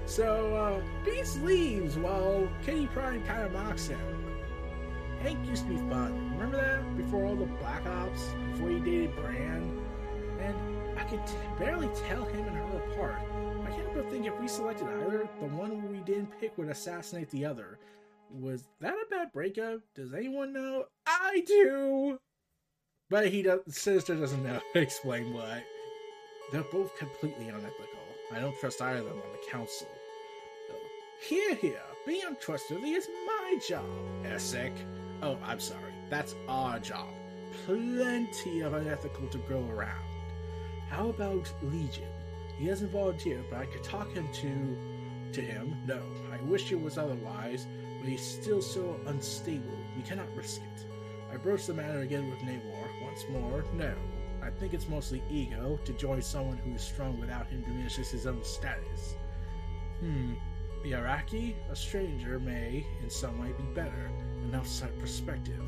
So, 0.05 0.55
uh, 0.55 0.83
Beast 1.07 1.41
leaves 1.41 1.97
while 1.97 2.47
Kitty 2.67 2.87
Pryde 2.89 3.25
kind 3.25 3.43
of 3.45 3.53
mocks 3.53 3.89
him. 3.89 3.99
Hank 5.23 5.39
used 5.49 5.65
to 5.69 5.71
be 5.71 5.79
fun. 5.89 6.33
Remember 6.33 6.59
that? 6.59 6.99
Before 6.99 7.25
all 7.25 7.37
the 7.37 7.47
Black 7.47 7.87
Ops, 7.87 8.35
before 8.53 8.69
he 8.69 8.79
dated 8.81 9.17
Brand? 9.17 9.81
And 10.39 10.99
I 10.99 11.05
could 11.05 11.27
t- 11.27 11.33
barely 11.59 11.89
tell 12.09 12.25
him 12.27 12.45
and 12.47 12.57
her 12.57 12.93
apart. 12.93 13.23
Think 14.11 14.27
if 14.27 14.41
we 14.41 14.49
selected 14.49 14.89
either, 14.89 15.29
the 15.41 15.47
one 15.47 15.89
we 15.91 15.99
didn't 15.99 16.39
pick 16.41 16.57
would 16.59 16.69
assassinate 16.69 17.31
the 17.31 17.45
other. 17.45 17.79
Was 18.33 18.65
that 18.81 18.95
a 18.95 19.07
bad 19.09 19.31
breakup? 19.33 19.81
Does 19.95 20.13
anyone 20.15 20.53
know? 20.53 20.87
I 21.07 21.45
do! 21.47 22.19
But 23.09 23.29
he 23.29 23.43
does, 23.43 23.61
Sinister 23.69 24.17
doesn't 24.17 24.43
know. 24.43 24.61
Explain 24.75 25.33
what. 25.33 25.63
They're 26.51 26.65
both 26.73 26.97
completely 26.97 27.49
unethical. 27.49 27.87
I 28.33 28.41
don't 28.41 28.59
trust 28.59 28.83
either 28.83 28.99
of 29.01 29.05
them 29.05 29.15
on 29.15 29.33
the 29.33 29.51
council. 29.51 29.89
Here, 31.29 31.55
here, 31.55 31.83
being 32.07 32.23
untrustworthy 32.27 32.93
is 32.93 33.09
my 33.27 33.59
job, 33.69 33.85
Essex. 34.25 34.81
Oh, 35.23 35.39
I'm 35.45 35.61
sorry. 35.61 35.93
That's 36.09 36.35
our 36.49 36.81
job. 36.81 37.09
Plenty 37.67 38.61
of 38.61 38.75
unethical 38.75 39.29
to 39.29 39.39
go 39.39 39.65
around. 39.69 40.05
How 40.89 41.11
about 41.11 41.53
Legion? 41.63 42.09
He 42.61 42.67
hasn't 42.67 42.93
volunteered, 42.93 43.47
but 43.49 43.59
I 43.59 43.65
could 43.65 43.83
talk 43.83 44.13
him 44.13 44.29
to 44.35 44.77
to 45.33 45.41
him. 45.41 45.77
No, 45.87 46.03
I 46.31 46.43
wish 46.43 46.73
it 46.73 46.81
was 46.81 46.99
otherwise, 46.99 47.67
but 47.99 48.09
he's 48.09 48.21
still 48.21 48.61
so 48.61 49.01
unstable. 49.07 49.79
We 49.97 50.03
cannot 50.03 50.35
risk 50.37 50.61
it. 50.61 50.87
I 51.33 51.37
broached 51.37 51.69
the 51.69 51.75
matter 51.75 52.01
again 52.01 52.29
with 52.29 52.41
Namor. 52.41 53.03
Once 53.03 53.25
more, 53.31 53.65
no. 53.75 53.95
I 54.43 54.51
think 54.51 54.75
it's 54.75 54.89
mostly 54.89 55.23
ego 55.31 55.79
to 55.85 55.93
join 55.95 56.21
someone 56.21 56.59
who 56.59 56.75
is 56.75 56.83
strong 56.83 57.19
without 57.19 57.47
him 57.47 57.63
diminishes 57.63 58.11
his 58.11 58.27
own 58.27 58.43
status. 58.45 59.15
Hmm. 60.01 60.35
The 60.83 60.93
Arakkii, 60.93 61.55
a 61.71 61.77
stranger, 61.77 62.41
may, 62.41 62.87
in 63.03 63.09
some 63.09 63.39
way, 63.39 63.53
be 63.53 63.63
better. 63.75 64.11
An 64.45 64.55
outside 64.55 64.99
perspective. 64.99 65.61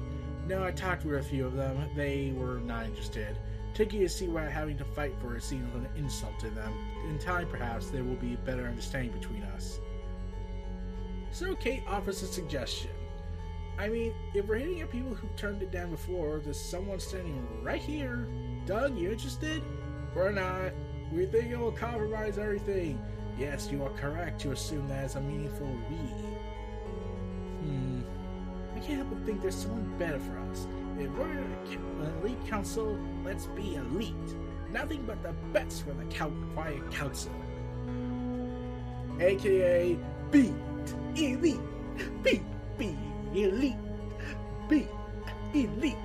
No, 0.47 0.65
I 0.65 0.73
talked 0.73 1.05
with 1.05 1.21
a 1.21 1.23
few 1.23 1.47
of 1.47 1.55
them. 1.55 1.89
They 1.95 2.33
were 2.37 2.59
not 2.61 2.87
interested. 2.87 3.39
Taking 3.75 4.07
see 4.07 4.29
why 4.29 4.43
having 4.49 4.77
to 4.79 4.85
fight 4.85 5.15
for 5.21 5.35
it 5.37 5.43
seems 5.43 5.75
an 5.75 5.89
insult 5.97 6.39
to 6.41 6.51
them. 6.51 6.73
In 7.09 7.19
time, 7.19 7.49
perhaps, 7.49 7.89
there 7.89 8.05
will 8.05 8.17
be 8.17 8.35
a 8.35 8.39
better 8.39 8.67
understanding 8.67 9.13
between 9.13 9.43
us. 9.45 9.81
So 11.31 11.55
Kate 11.55 11.83
offers 11.89 12.23
a 12.23 12.27
suggestion. 12.27 12.91
I 13.79 13.89
mean, 13.89 14.13
if 14.35 14.47
we're 14.47 14.57
hitting 14.57 14.83
at 14.83 14.91
people 14.91 15.15
who 15.15 15.27
turned 15.37 15.63
it 15.63 15.71
down 15.71 15.91
before, 15.91 16.41
there's 16.41 16.61
someone 16.61 17.01
standing 17.01 17.47
right 17.63 17.81
here. 17.81 18.29
Doug, 18.67 18.99
you 18.99 19.11
interested? 19.11 19.63
We're 20.15 20.33
not. 20.33 20.73
We 21.11 21.25
think 21.25 21.51
it 21.51 21.59
will 21.59 21.73
compromise 21.73 22.39
everything. 22.39 23.03
Yes, 23.39 23.71
you 23.73 23.83
are 23.83 23.91
correct 23.91 24.41
to 24.43 24.53
assume 24.53 24.87
that 24.89 25.07
is 25.07 25.17
a 25.17 25.21
meaningful 25.23 25.67
we. 25.89 25.97
Hmm. 27.67 28.03
I 28.77 28.81
can't 28.81 28.99
help 28.99 29.09
but 29.11 29.25
think 29.25 29.41
there's 29.41 29.55
someone 29.55 29.97
better 29.99 30.19
for 30.19 30.39
us. 30.51 30.67
If 30.99 31.11
we're 31.13 31.47
elite 32.03 32.47
council, 32.47 32.99
let's 33.25 33.47
be 33.47 33.75
elite. 33.77 34.15
Nothing 34.71 35.05
but 35.07 35.23
the 35.23 35.33
best 35.53 35.85
for 35.85 35.93
the 35.93 36.05
Count 36.05 36.35
Quiet 36.55 36.91
Council. 36.91 37.33
AKA 39.21 39.99
Beat 40.31 40.55
Elite. 41.15 41.61
Beat 42.23 42.43
Beat 42.79 42.97
Elite. 43.35 43.77
Beat 44.69 44.89
Elite. 45.53 45.97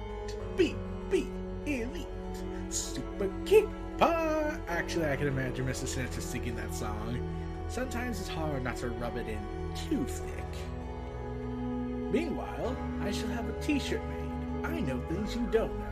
Beat 0.57 0.75
Beat 1.10 1.27
Elite. 1.65 2.07
Super 2.69 3.31
Kick! 3.45 3.67
Actually, 4.67 5.07
I 5.07 5.15
can 5.15 5.27
imagine 5.27 5.65
Mr. 5.65 5.88
Sinister 5.88 6.21
singing 6.21 6.55
that 6.57 6.73
song. 6.73 7.19
Sometimes 7.69 8.19
it's 8.19 8.29
hard 8.29 8.63
not 8.63 8.75
to 8.77 8.89
rub 8.89 9.17
it 9.17 9.27
in 9.27 9.39
too 9.89 10.03
thick. 10.05 10.45
Meanwhile, 12.12 12.75
I 13.01 13.12
shall 13.12 13.29
have 13.29 13.47
a 13.49 13.53
t-shirt 13.62 14.01
made. 14.10 14.27
I 14.63 14.80
know 14.82 15.00
things 15.10 15.36
you 15.36 15.48
don't 15.52 15.78
know. 15.78 15.86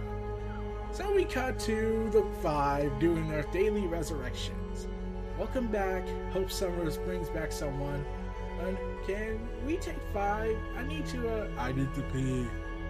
So 0.92 1.14
we 1.14 1.26
cut 1.26 1.60
to 1.60 2.10
the 2.12 2.26
five 2.42 3.00
doing 3.00 3.28
their 3.28 3.44
daily 3.44 3.86
resurrections. 3.86 4.88
Welcome 5.38 5.68
back. 5.68 6.08
Hope 6.32 6.50
Summers 6.50 6.98
brings 6.98 7.30
back 7.30 7.52
someone. 7.52 8.06
And 8.62 8.78
can 9.06 9.40
we 9.66 9.78
take 9.78 10.00
five? 10.14 10.56
I 10.78 10.84
need 10.84 11.06
to, 11.08 11.28
uh, 11.28 11.48
I 11.58 11.74
need 11.74 11.94
to 11.96 12.02
pee. 12.14 12.48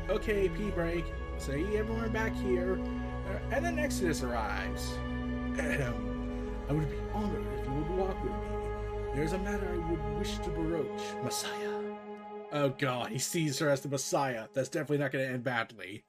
Okay, 0.09 0.49
pee 0.49 0.69
break. 0.69 1.05
See 1.37 1.75
everyone 1.75 2.11
back 2.11 2.35
here. 2.35 2.79
Uh, 3.27 3.39
and 3.51 3.65
then 3.65 3.79
Exodus 3.79 4.21
arrives. 4.21 4.93
Ahem. 5.57 6.51
I 6.69 6.73
would 6.73 6.89
be 6.89 6.97
honored 7.13 7.45
if 7.59 7.65
you 7.65 7.73
would 7.73 7.89
walk 7.89 8.23
with 8.23 8.33
me. 8.33 8.55
There's 9.15 9.33
a 9.33 9.39
matter 9.39 9.67
I 9.67 9.89
would 9.89 10.19
wish 10.19 10.37
to 10.39 10.49
broach, 10.49 11.01
Messiah. 11.23 11.74
Oh 12.51 12.69
god, 12.69 13.09
he 13.09 13.19
sees 13.19 13.59
her 13.59 13.69
as 13.69 13.81
the 13.81 13.89
Messiah. 13.89 14.45
That's 14.53 14.69
definitely 14.69 14.99
not 14.99 15.11
going 15.11 15.25
to 15.25 15.33
end 15.33 15.43
badly. 15.43 16.03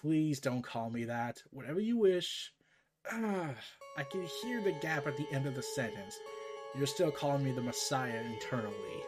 Please 0.00 0.40
don't 0.40 0.62
call 0.62 0.90
me 0.90 1.04
that. 1.04 1.42
Whatever 1.50 1.80
you 1.80 1.98
wish. 1.98 2.52
Ah, 3.10 3.50
I 3.96 4.02
can 4.04 4.26
hear 4.42 4.60
the 4.60 4.72
gap 4.72 5.06
at 5.06 5.16
the 5.16 5.26
end 5.32 5.46
of 5.46 5.54
the 5.54 5.62
sentence. 5.62 6.18
You're 6.76 6.86
still 6.86 7.10
calling 7.10 7.44
me 7.44 7.52
the 7.52 7.62
Messiah 7.62 8.22
internally. 8.32 9.04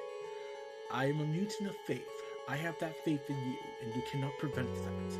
I 0.90 1.06
am 1.06 1.20
a 1.20 1.24
mutant 1.24 1.70
of 1.70 1.76
faith. 1.86 2.02
I 2.48 2.56
have 2.56 2.78
that 2.80 3.02
faith 3.04 3.28
in 3.28 3.36
you, 3.36 3.56
and 3.82 3.94
you 3.94 4.02
cannot 4.10 4.36
prevent 4.38 4.74
that. 4.74 5.18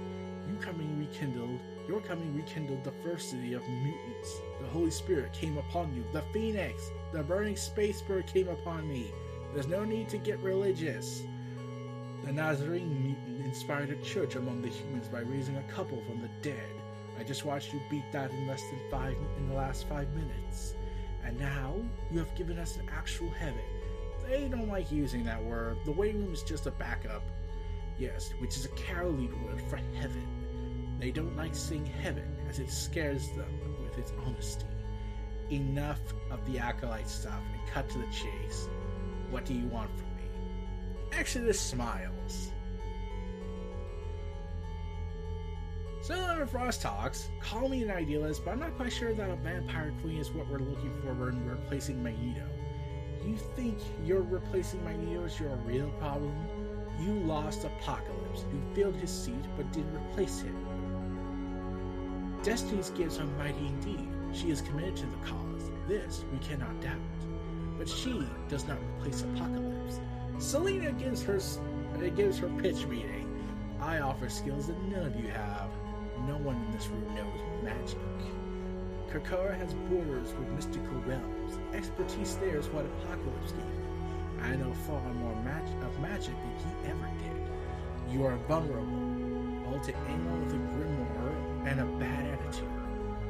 You 0.48 0.56
coming 0.60 0.98
rekindled, 0.98 1.60
your 1.88 2.00
coming 2.00 2.36
rekindled 2.36 2.84
the 2.84 2.92
first 3.02 3.30
city 3.30 3.54
of 3.54 3.62
mutants. 3.68 4.40
The 4.60 4.68
Holy 4.68 4.90
Spirit 4.90 5.32
came 5.32 5.56
upon 5.56 5.94
you. 5.94 6.04
The 6.12 6.24
Phoenix, 6.32 6.90
the 7.12 7.22
burning 7.22 7.56
space 7.56 8.02
bird 8.02 8.26
came 8.26 8.48
upon 8.48 8.88
me. 8.88 9.12
There's 9.52 9.66
no 9.66 9.84
need 9.84 10.08
to 10.08 10.18
get 10.18 10.38
religious. 10.40 11.22
The 12.24 12.32
Nazarene 12.32 13.02
mutant 13.04 13.44
inspired 13.44 13.90
a 13.90 13.96
church 13.96 14.36
among 14.36 14.62
the 14.62 14.68
humans 14.68 15.08
by 15.08 15.20
raising 15.20 15.56
a 15.56 15.62
couple 15.64 16.00
from 16.06 16.22
the 16.22 16.30
dead. 16.40 16.70
I 17.18 17.22
just 17.22 17.44
watched 17.44 17.74
you 17.74 17.80
beat 17.90 18.10
that 18.12 18.30
in 18.30 18.46
less 18.46 18.62
than 18.70 18.80
five 18.90 19.16
in 19.36 19.48
the 19.48 19.54
last 19.54 19.86
five 19.88 20.08
minutes. 20.14 20.74
And 21.24 21.38
now 21.38 21.74
you 22.10 22.18
have 22.18 22.34
given 22.34 22.58
us 22.58 22.76
an 22.76 22.88
actual 22.90 23.28
heaven. 23.30 23.60
They 24.26 24.48
don't 24.48 24.68
like 24.68 24.90
using 24.90 25.24
that 25.24 25.44
word. 25.44 25.78
The 25.84 25.92
waiting 25.92 26.24
room 26.24 26.32
is 26.32 26.42
just 26.42 26.66
a 26.66 26.70
backup. 26.70 27.22
Yes, 27.98 28.32
which 28.38 28.56
is 28.56 28.64
a 28.64 28.70
Krakoan 28.70 29.44
word 29.44 29.60
for 29.68 29.78
heaven. 30.00 30.96
They 30.98 31.10
don't 31.10 31.36
like 31.36 31.54
seeing 31.54 31.84
heaven 31.84 32.36
as 32.48 32.58
it 32.58 32.70
scares 32.70 33.28
them 33.30 33.76
with 33.82 33.98
its 33.98 34.12
honesty. 34.24 34.64
Enough 35.50 36.00
of 36.30 36.44
the 36.50 36.58
acolyte 36.58 37.08
stuff 37.08 37.42
and 37.52 37.70
cut 37.70 37.88
to 37.90 37.98
the 37.98 38.06
chase. 38.06 38.68
What 39.32 39.46
do 39.46 39.54
you 39.54 39.66
want 39.68 39.90
from 39.96 40.08
me? 40.16 40.24
Exodus 41.18 41.58
smiles. 41.58 42.52
So 46.02 46.44
Frost 46.50 46.82
talks. 46.82 47.30
Call 47.40 47.70
me 47.70 47.82
an 47.82 47.90
idealist, 47.90 48.44
but 48.44 48.50
I'm 48.50 48.60
not 48.60 48.76
quite 48.76 48.92
sure 48.92 49.14
that 49.14 49.30
a 49.30 49.36
vampire 49.36 49.94
queen 50.02 50.18
is 50.18 50.30
what 50.32 50.46
we're 50.48 50.58
looking 50.58 50.92
for 51.00 51.14
when 51.14 51.48
replacing 51.48 52.02
Magneto. 52.02 52.46
You 53.24 53.38
think 53.56 53.78
you're 54.04 54.20
replacing 54.20 54.84
Magneto 54.84 55.24
is 55.24 55.40
your 55.40 55.56
real 55.64 55.88
problem? 55.92 56.36
You 57.00 57.14
lost 57.20 57.64
Apocalypse, 57.64 58.44
who 58.50 58.60
filled 58.74 58.96
his 58.96 59.10
seat 59.10 59.44
but 59.56 59.72
didn't 59.72 59.96
replace 59.96 60.42
him. 60.42 60.56
Destiny's 62.42 62.90
gifts 62.90 63.18
are 63.18 63.24
mighty 63.38 63.66
indeed. 63.66 64.08
She 64.34 64.50
is 64.50 64.60
committed 64.60 64.96
to 64.96 65.06
the 65.06 65.16
cause. 65.24 65.70
This 65.88 66.22
we 66.30 66.38
cannot 66.46 66.78
doubt. 66.82 67.00
But 67.82 67.88
she 67.88 68.24
does 68.48 68.68
not 68.68 68.78
replace 68.80 69.22
Apocalypse. 69.22 69.98
Selena 70.38 70.92
gives 70.92 71.20
her 71.24 71.38
uh, 71.38 72.08
gives 72.10 72.38
her 72.38 72.46
pitch 72.46 72.86
meeting. 72.86 73.44
I 73.80 73.98
offer 73.98 74.28
skills 74.28 74.68
that 74.68 74.80
none 74.84 75.04
of 75.04 75.16
you 75.16 75.26
have. 75.30 75.68
No 76.28 76.36
one 76.36 76.64
in 76.64 76.70
this 76.70 76.86
room 76.86 77.12
knows 77.16 77.40
magic. 77.64 77.98
Krakoa 79.10 79.58
has 79.58 79.74
borders 79.90 80.32
with 80.34 80.48
mystical 80.50 80.96
realms. 81.08 81.58
Expertise 81.74 82.36
there 82.36 82.56
is 82.56 82.68
what 82.68 82.84
Apocalypse 82.84 83.50
gave. 83.50 84.44
I 84.44 84.54
know 84.54 84.72
far 84.86 85.02
more 85.14 85.34
mag- 85.42 85.82
of 85.82 85.98
magic 85.98 86.36
than 86.36 86.54
he 86.58 86.88
ever 86.88 87.10
did. 87.18 88.14
You 88.14 88.26
are 88.26 88.36
vulnerable. 88.46 89.66
All 89.66 89.80
to 89.80 89.96
anyone 90.08 90.44
with 90.44 90.54
a 90.54 90.58
grimoire 90.58 91.66
and 91.66 91.80
a 91.80 91.86
bad 91.98 92.38
attitude. 92.38 92.68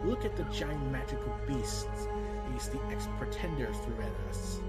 Look 0.04 0.26
at 0.26 0.36
the 0.36 0.44
giant 0.44 0.92
magical 0.92 1.34
beasts 1.46 2.06
the 2.58 2.80
ex-pretenders 2.90 3.76
threw 3.78 3.96
at 4.00 4.12
us. 4.28 4.60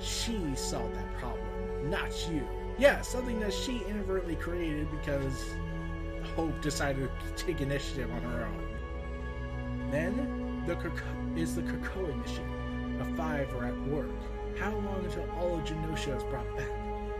She 0.00 0.54
solved 0.54 0.94
that 0.94 1.14
problem, 1.18 1.90
not 1.90 2.10
you. 2.30 2.46
Yeah, 2.78 3.00
something 3.02 3.38
that 3.40 3.52
she 3.52 3.82
inadvertently 3.88 4.36
created 4.36 4.90
because 4.90 5.54
Hope 6.36 6.60
decided 6.62 7.10
to 7.26 7.44
take 7.44 7.60
initiative 7.60 8.10
on 8.10 8.22
her 8.22 8.46
own. 8.46 9.90
Then 9.90 10.62
the 10.66 10.76
Krakoa 10.76 11.38
is 11.38 11.54
the 11.54 11.62
Krakoa 11.62 12.12
initiative. 12.12 12.48
The 12.98 13.16
five 13.16 13.52
are 13.54 13.66
at 13.66 13.88
work. 13.88 14.10
How 14.58 14.70
long 14.70 15.04
until 15.04 15.28
all 15.32 15.58
of 15.58 15.64
Genosha 15.64 16.16
is 16.16 16.22
brought 16.24 16.56
back? 16.56 16.70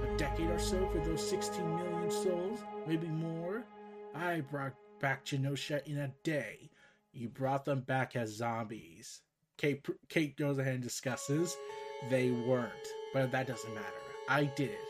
A 0.03 0.17
decade 0.17 0.51
or 0.51 0.59
so 0.59 0.89
for 0.91 0.99
those 0.99 1.29
16 1.29 1.77
million 1.77 2.11
souls? 2.11 2.61
Maybe 2.87 3.09
more? 3.09 3.65
I 4.15 4.41
brought 4.41 4.75
back 5.01 5.25
Genosha 5.25 5.87
in 5.87 5.99
a 5.99 6.13
day. 6.23 6.71
You 7.13 7.29
brought 7.29 7.65
them 7.65 7.81
back 7.81 8.17
as 8.17 8.37
zombies. 8.37 9.21
Kate, 9.59 9.85
Kate 10.09 10.37
goes 10.37 10.59
ahead 10.59 10.75
and 10.75 10.83
discusses. 10.83 11.57
They 12.11 12.31
weren't, 12.31 12.89
but 13.13 13.31
that 13.33 13.47
doesn't 13.47 13.75
matter. 13.75 13.87
I 14.29 14.45
did 14.45 14.71
it. 14.71 14.85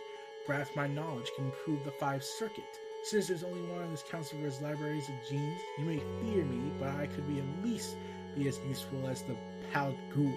Perhaps 0.47 0.71
my 0.75 0.87
knowledge 0.87 1.31
can 1.37 1.47
improve 1.47 1.85
the 1.85 1.93
Five 1.93 2.25
Circuit. 2.25 2.79
Since 3.05 3.29
there's 3.29 3.45
only 3.45 3.63
one 3.63 3.83
in 3.83 3.91
this 3.91 4.05
councilor's 4.09 4.61
libraries 4.61 5.09
of 5.09 5.15
genes, 5.29 5.61
you 5.79 5.85
may 5.85 5.99
fear 5.99 6.45
me, 6.45 6.73
but 6.79 6.91
I 6.91 7.07
could 7.07 7.27
be 7.29 7.39
at 7.41 7.65
least 7.65 7.97
be 8.37 8.49
as 8.49 8.59
useful 8.69 9.07
as 9.09 9.23
the 9.23 9.37
Pal 9.73 9.95
Ghoul. 10.15 10.33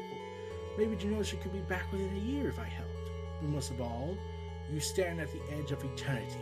Maybe 0.77 0.95
Genosha 0.95 1.39
could 1.41 1.53
be 1.53 1.59
back 1.59 1.91
within 1.91 2.15
a 2.15 2.19
year 2.19 2.49
if 2.49 2.59
I 2.59 2.65
helped. 2.65 3.11
But 3.41 3.49
most 3.49 3.71
of 3.71 3.81
all, 3.81 4.17
you 4.71 4.79
stand 4.79 5.21
at 5.21 5.31
the 5.31 5.41
edge 5.53 5.71
of 5.71 5.83
eternity. 5.83 6.39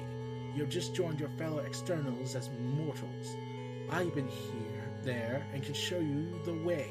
You 0.56 0.62
have 0.62 0.70
just 0.70 0.96
joined 0.96 1.20
your 1.20 1.30
fellow 1.30 1.60
externals 1.60 2.36
as 2.36 2.50
mortals. 2.78 3.36
I've 3.90 4.16
been 4.16 4.28
here, 4.28 4.90
there, 5.04 5.46
and 5.54 5.62
can 5.62 5.74
show 5.74 6.00
you 6.00 6.40
the 6.46 6.54
way. 6.54 6.90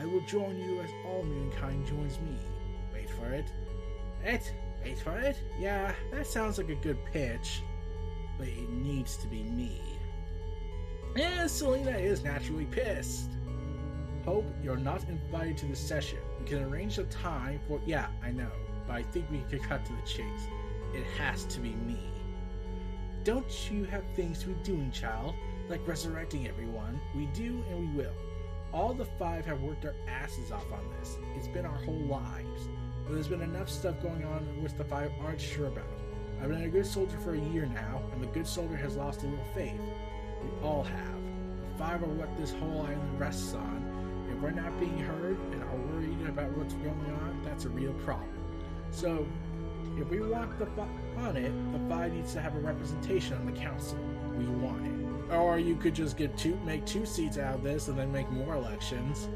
I 0.00 0.06
will 0.06 0.20
join 0.22 0.58
you 0.58 0.80
as 0.80 0.90
all 1.06 1.24
mankind 1.24 1.86
joins 1.86 2.20
me. 2.20 2.36
Wait 2.92 3.10
for 3.10 3.32
it. 3.32 3.52
It? 4.24 4.52
Wait 4.84 4.98
for 4.98 5.18
it? 5.18 5.42
Yeah, 5.58 5.92
that 6.12 6.26
sounds 6.26 6.58
like 6.58 6.68
a 6.68 6.76
good 6.76 6.98
pitch. 7.12 7.62
But 8.38 8.48
it 8.48 8.70
needs 8.70 9.16
to 9.16 9.26
be 9.26 9.42
me. 9.42 9.80
And 11.16 11.50
Selina 11.50 11.90
is 11.90 12.22
naturally 12.22 12.66
pissed. 12.66 13.30
Hope 14.24 14.46
you're 14.62 14.76
not 14.76 15.08
invited 15.08 15.56
to 15.58 15.66
the 15.66 15.74
session. 15.74 16.18
We 16.38 16.46
can 16.46 16.62
arrange 16.62 16.98
a 16.98 17.04
time 17.04 17.60
for. 17.66 17.80
Yeah, 17.84 18.06
I 18.22 18.30
know, 18.30 18.50
but 18.86 18.94
I 18.94 19.02
think 19.02 19.28
we 19.30 19.38
could 19.50 19.62
cut 19.62 19.84
to 19.86 19.92
the 19.92 20.02
chase. 20.02 20.46
It 20.94 21.04
has 21.18 21.44
to 21.46 21.60
be 21.60 21.70
me. 21.70 21.98
Don't 23.24 23.70
you 23.70 23.84
have 23.84 24.04
things 24.14 24.40
to 24.40 24.48
be 24.48 24.54
doing, 24.62 24.92
child? 24.92 25.34
Like 25.68 25.86
resurrecting 25.88 26.46
everyone? 26.46 27.00
We 27.16 27.26
do 27.26 27.64
and 27.70 27.96
we 27.96 28.04
will. 28.04 28.14
All 28.72 28.92
the 28.92 29.04
five 29.04 29.46
have 29.46 29.62
worked 29.62 29.82
their 29.82 29.94
asses 30.06 30.52
off 30.52 30.70
on 30.72 30.84
this. 30.98 31.16
It's 31.36 31.48
been 31.48 31.64
our 31.64 31.78
whole 31.78 32.04
lives. 32.06 32.68
But 33.04 33.14
there's 33.14 33.28
been 33.28 33.40
enough 33.40 33.70
stuff 33.70 34.02
going 34.02 34.24
on 34.24 34.44
which 34.62 34.74
the 34.74 34.84
five 34.84 35.10
aren't 35.22 35.40
sure 35.40 35.68
about. 35.68 35.84
I've 36.42 36.50
been 36.50 36.64
a 36.64 36.68
good 36.68 36.86
soldier 36.86 37.18
for 37.18 37.34
a 37.34 37.40
year 37.40 37.66
now, 37.66 38.02
and 38.12 38.22
the 38.22 38.26
good 38.28 38.46
soldier 38.46 38.76
has 38.76 38.96
lost 38.96 39.22
a 39.22 39.26
little 39.26 39.44
faith. 39.54 39.80
We 40.42 40.50
all 40.62 40.84
have. 40.84 41.14
The 41.72 41.78
five 41.78 42.02
are 42.02 42.06
what 42.06 42.36
this 42.36 42.52
whole 42.52 42.82
island 42.82 43.18
rests 43.18 43.54
on. 43.54 44.26
If 44.30 44.40
we're 44.40 44.50
not 44.50 44.78
being 44.78 44.98
heard 44.98 45.38
and 45.52 45.62
are 45.62 45.76
worried 45.92 46.28
about 46.28 46.50
what's 46.56 46.74
going 46.74 47.16
on, 47.22 47.40
that's 47.44 47.64
a 47.64 47.70
real 47.70 47.94
problem. 47.94 48.28
So, 48.90 49.26
if 49.96 50.08
we 50.10 50.20
want 50.20 50.58
the 50.58 50.66
fi- 50.66 50.88
on 51.16 51.36
it, 51.36 51.52
the 51.72 51.88
five 51.88 52.12
needs 52.12 52.34
to 52.34 52.40
have 52.40 52.54
a 52.54 52.60
representation 52.60 53.36
on 53.38 53.46
the 53.46 53.58
council. 53.58 53.98
We 54.36 54.46
want 54.46 54.86
it. 54.86 54.97
Or 55.30 55.58
you 55.58 55.76
could 55.76 55.94
just 55.94 56.16
get 56.16 56.36
two, 56.36 56.58
make 56.64 56.86
two 56.86 57.04
seats 57.04 57.38
out 57.38 57.56
of 57.56 57.62
this, 57.62 57.88
and 57.88 57.98
then 57.98 58.10
make 58.10 58.30
more 58.30 58.54
elections. 58.54 59.28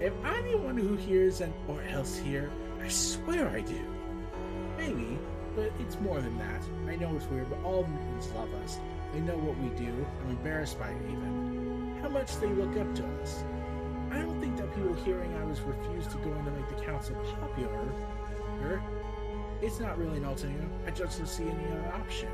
If 0.00 0.12
I'm 0.24 0.50
the 0.50 0.58
one 0.58 0.76
who 0.76 0.96
hears 0.96 1.40
and 1.40 1.54
or 1.68 1.82
else 1.84 2.16
here, 2.18 2.50
I 2.82 2.88
swear 2.88 3.48
I 3.48 3.60
do. 3.60 3.80
Maybe, 4.76 5.18
but 5.54 5.72
it's 5.78 5.98
more 6.00 6.20
than 6.20 6.36
that. 6.38 6.62
I 6.88 6.96
know 6.96 7.14
it's 7.16 7.26
weird, 7.26 7.48
but 7.48 7.62
all 7.62 7.84
mutants 7.86 8.30
love 8.34 8.52
us. 8.62 8.78
They 9.12 9.20
know 9.20 9.36
what 9.36 9.56
we 9.58 9.68
do. 9.76 10.06
I'm 10.22 10.30
embarrassed 10.30 10.78
by 10.78 10.88
it 10.88 11.02
even. 11.04 11.98
How 12.02 12.08
much 12.08 12.36
they 12.38 12.48
look 12.48 12.76
up 12.76 12.94
to 12.96 13.06
us. 13.22 13.44
I 14.10 14.18
don't 14.18 14.40
think 14.40 14.56
that 14.58 14.74
people 14.74 14.92
hearing 14.94 15.32
I 15.36 15.44
was 15.44 15.60
refused 15.60 16.10
to 16.10 16.18
go 16.18 16.32
in 16.32 16.44
to 16.44 16.50
make 16.50 16.68
the 16.68 16.84
council 16.84 17.16
popular. 17.40 17.92
It's 19.62 19.78
not 19.78 19.96
really 19.96 20.18
an 20.18 20.24
alternative. 20.24 20.68
I 20.86 20.90
just 20.90 21.18
don't 21.18 21.26
see 21.26 21.44
any 21.44 21.64
other 21.66 21.92
option. 21.94 22.28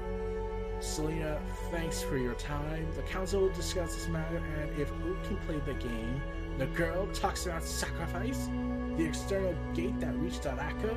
Selena, 0.80 1.40
thanks 1.70 2.02
for 2.02 2.16
your 2.16 2.34
time. 2.34 2.86
The 2.94 3.02
council 3.02 3.42
will 3.42 3.48
discuss 3.50 3.94
this 3.94 4.08
matter, 4.08 4.36
and 4.36 4.78
if 4.80 4.88
Hope 4.88 5.22
can 5.24 5.36
play 5.38 5.60
the 5.66 5.74
game, 5.74 6.22
the 6.58 6.66
girl 6.66 7.06
talks 7.12 7.46
about 7.46 7.64
sacrifice, 7.64 8.48
the 8.96 9.04
external 9.04 9.54
gate 9.74 9.98
that 10.00 10.14
reached 10.16 10.42
Arakko, 10.42 10.96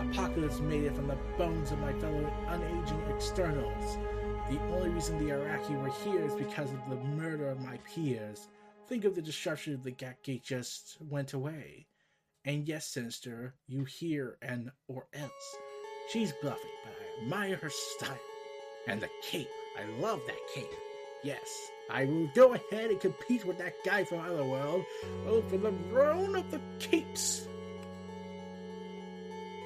Apocalypse 0.00 0.60
made 0.60 0.84
it 0.84 0.94
from 0.94 1.06
the 1.06 1.18
bones 1.36 1.70
of 1.70 1.78
my 1.78 1.92
fellow 1.94 2.32
unaging 2.48 3.14
externals. 3.14 3.98
The 4.50 4.60
only 4.72 4.90
reason 4.90 5.18
the 5.18 5.32
Arakkii 5.32 5.80
were 5.80 5.90
here 6.04 6.24
is 6.24 6.34
because 6.34 6.72
of 6.72 6.80
the 6.88 6.96
murder 6.96 7.48
of 7.50 7.60
my 7.60 7.78
peers. 7.78 8.48
Think 8.88 9.04
of 9.04 9.14
the 9.14 9.22
destruction 9.22 9.74
of 9.74 9.82
the 9.82 9.90
Gat 9.90 10.22
Gate 10.22 10.42
just 10.42 10.96
went 11.00 11.32
away. 11.32 11.86
And 12.44 12.66
yes, 12.66 12.88
Sinister, 12.88 13.54
you 13.68 13.84
hear 13.84 14.38
and 14.42 14.70
or 14.88 15.06
else. 15.14 15.56
She's 16.10 16.32
bluffing, 16.42 16.70
but 16.84 16.92
I 16.92 17.22
admire 17.22 17.56
her 17.56 17.70
style. 17.70 18.18
And 18.86 19.00
the 19.00 19.08
cape. 19.22 19.50
I 19.78 19.84
love 20.00 20.20
that 20.26 20.36
cape. 20.54 20.72
Yes, 21.22 21.70
I 21.88 22.04
will 22.04 22.26
go 22.34 22.54
ahead 22.54 22.90
and 22.90 23.00
compete 23.00 23.44
with 23.44 23.58
that 23.58 23.74
guy 23.84 24.04
from 24.04 24.20
Otherworld. 24.20 24.84
Oh, 25.26 25.42
for 25.42 25.56
the 25.56 25.72
throne 25.88 26.34
of 26.34 26.50
the 26.50 26.60
capes. 26.80 27.46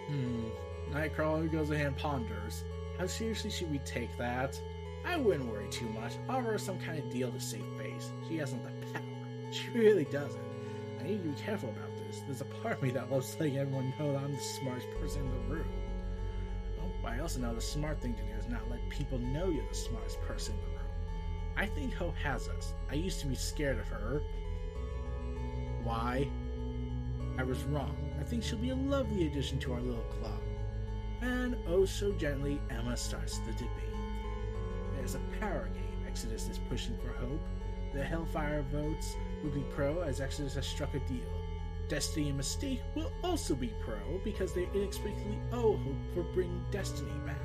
Hmm. 0.09 0.48
Nightcrawler 0.90 1.50
goes 1.50 1.70
ahead 1.70 1.87
and 1.87 1.96
ponders. 1.96 2.62
How 2.98 3.07
seriously 3.07 3.50
should 3.50 3.70
we 3.70 3.79
take 3.81 4.16
that? 4.18 4.61
I 5.05 5.16
wouldn't 5.16 5.50
worry 5.50 5.68
too 5.70 5.88
much. 5.90 6.14
Offer 6.29 6.52
her 6.52 6.59
some 6.59 6.79
kind 6.79 6.98
of 6.98 7.11
deal 7.11 7.31
to 7.31 7.40
save 7.40 7.64
face. 7.79 8.11
She 8.29 8.37
hasn't 8.37 8.62
the 8.64 8.87
power. 8.92 9.02
She 9.50 9.68
really 9.70 10.05
doesn't. 10.05 10.42
I 11.00 11.05
need 11.05 11.22
to 11.22 11.29
be 11.29 11.40
careful 11.40 11.70
about 11.70 11.96
this. 11.96 12.22
There's 12.26 12.40
a 12.40 12.46
part 12.46 12.76
of 12.76 12.83
me 12.83 12.90
that 12.90 13.11
loves 13.11 13.37
letting 13.38 13.59
everyone 13.59 13.92
know 13.98 14.12
that 14.12 14.22
I'm 14.22 14.33
the 14.33 14.40
smartest 14.40 14.88
person 15.00 15.22
in 15.22 15.31
the 15.31 15.55
room. 15.55 15.66
I 17.05 17.20
also 17.20 17.40
know 17.40 17.55
the 17.55 17.61
smart 17.61 18.01
thing 18.01 18.14
to 18.14 18.22
do 18.22 18.33
is 18.38 18.49
not 18.49 18.68
let 18.70 18.88
people 18.88 19.18
know 19.18 19.49
you're 19.49 19.68
the 19.68 19.75
smartest 19.75 20.20
person 20.22 20.55
in 20.55 20.61
the 20.61 20.66
room. 20.66 20.87
I 21.57 21.66
think 21.66 21.94
Hope 21.94 22.16
has 22.16 22.49
us. 22.49 22.75
I 22.90 22.94
used 22.94 23.20
to 23.20 23.27
be 23.27 23.35
scared 23.35 23.79
of 23.79 23.88
her. 23.88 24.22
Why? 25.83 26.29
I 27.38 27.42
was 27.42 27.64
wrong. 27.64 27.96
I 28.20 28.25
think 28.25 28.42
she'll 28.42 28.59
be 28.59 28.70
a 28.70 28.75
lovely 28.75 29.27
addition 29.27 29.59
to 29.61 29.72
our 29.72 29.81
little 29.81 30.05
club. 30.20 30.40
And 31.22 31.57
oh 31.66 31.85
so 31.85 32.12
gently, 32.12 32.61
Emma 32.70 32.96
starts 32.96 33.38
the 33.38 33.53
debate. 33.53 33.70
There's 34.96 35.14
a 35.14 35.20
power 35.40 35.68
game 35.72 35.87
Exodus 36.07 36.49
is 36.49 36.59
pushing 36.70 36.96
for 36.99 37.12
Hope. 37.12 37.40
The 37.92 38.03
Hellfire 38.03 38.64
votes 38.72 39.14
will 39.42 39.51
be 39.51 39.64
pro 39.70 40.01
as 40.01 40.20
Exodus 40.20 40.55
has 40.55 40.66
struck 40.66 40.94
a 40.94 40.99
deal. 41.01 41.36
Destiny 41.88 42.31
and 42.31 42.40
Mystique 42.40 42.81
will 42.94 43.12
also 43.22 43.55
be 43.55 43.72
pro 43.81 44.20
because 44.25 44.53
they 44.53 44.68
inexplicably 44.75 45.38
owe 45.53 45.77
Hope 45.77 45.94
for 46.14 46.22
bringing 46.35 46.64
Destiny 46.70 47.12
back. 47.25 47.37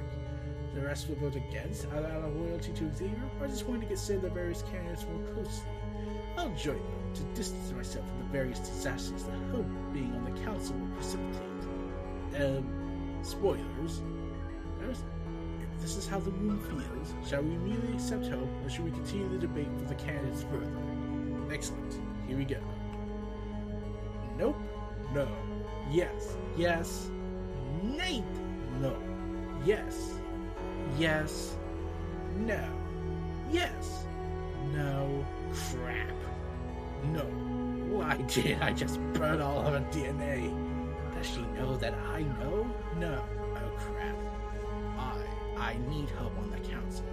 The 0.73 0.81
rest 0.81 1.09
will 1.09 1.15
vote 1.17 1.35
against 1.35 1.85
out 1.91 2.05
of 2.05 2.35
loyalty 2.35 2.71
to 2.73 2.91
Xavier, 2.93 3.29
or 3.39 3.47
just 3.47 3.67
wanting 3.67 3.81
to 3.81 3.87
consider 3.87 4.19
the 4.19 4.29
various 4.29 4.63
candidates 4.63 5.05
more 5.05 5.21
closely. 5.33 5.65
I'll 6.37 6.55
join 6.55 6.77
them 6.77 7.13
to 7.13 7.23
distance 7.35 7.71
myself 7.71 8.07
from 8.07 8.19
the 8.19 8.25
various 8.31 8.59
disasters 8.59 9.23
that 9.23 9.37
hope 9.51 9.67
being 9.93 10.13
on 10.13 10.33
the 10.33 10.41
council 10.41 10.75
will 10.75 10.95
precipitate. 10.95 11.41
Um, 12.39 13.19
spoilers. 13.21 14.01
If 14.89 15.81
this 15.81 15.97
is 15.97 16.07
how 16.07 16.19
the 16.19 16.31
room 16.31 16.59
feels, 16.59 17.13
shall 17.29 17.43
we 17.43 17.53
immediately 17.53 17.93
accept 17.93 18.27
hope, 18.27 18.49
or 18.63 18.69
should 18.69 18.85
we 18.85 18.91
continue 18.91 19.29
the 19.29 19.39
debate 19.39 19.67
for 19.77 19.85
the 19.85 19.95
candidates 19.95 20.43
further? 20.43 20.71
Excellent. 21.51 21.99
Here 22.27 22.37
we 22.37 22.45
go. 22.45 22.57
Nope. 24.41 24.57
No. 25.13 25.27
Yes. 25.91 26.35
Yes. 26.57 27.11
Nate. 27.83 28.23
No. 28.79 28.97
Yes. 29.63 30.15
Yes. 30.97 31.55
No. 32.37 32.65
Yes. 33.51 34.07
No. 34.73 35.23
Crap. 35.53 36.17
No. 37.13 37.21
Why 37.95 38.15
did 38.33 38.59
I 38.63 38.73
just 38.73 38.99
burn 39.13 39.41
all 39.41 39.59
of 39.59 39.73
her 39.73 39.87
DNA? 39.91 40.49
Does 41.13 41.27
she 41.27 41.41
know 41.53 41.77
that 41.77 41.93
I 41.93 42.23
know? 42.23 42.65
No. 42.97 43.23
Oh 43.57 43.71
crap. 43.77 44.15
I 44.97 45.21
I 45.55 45.77
need 45.87 46.09
help 46.17 46.35
on 46.39 46.49
the 46.49 46.57
council. 46.67 47.05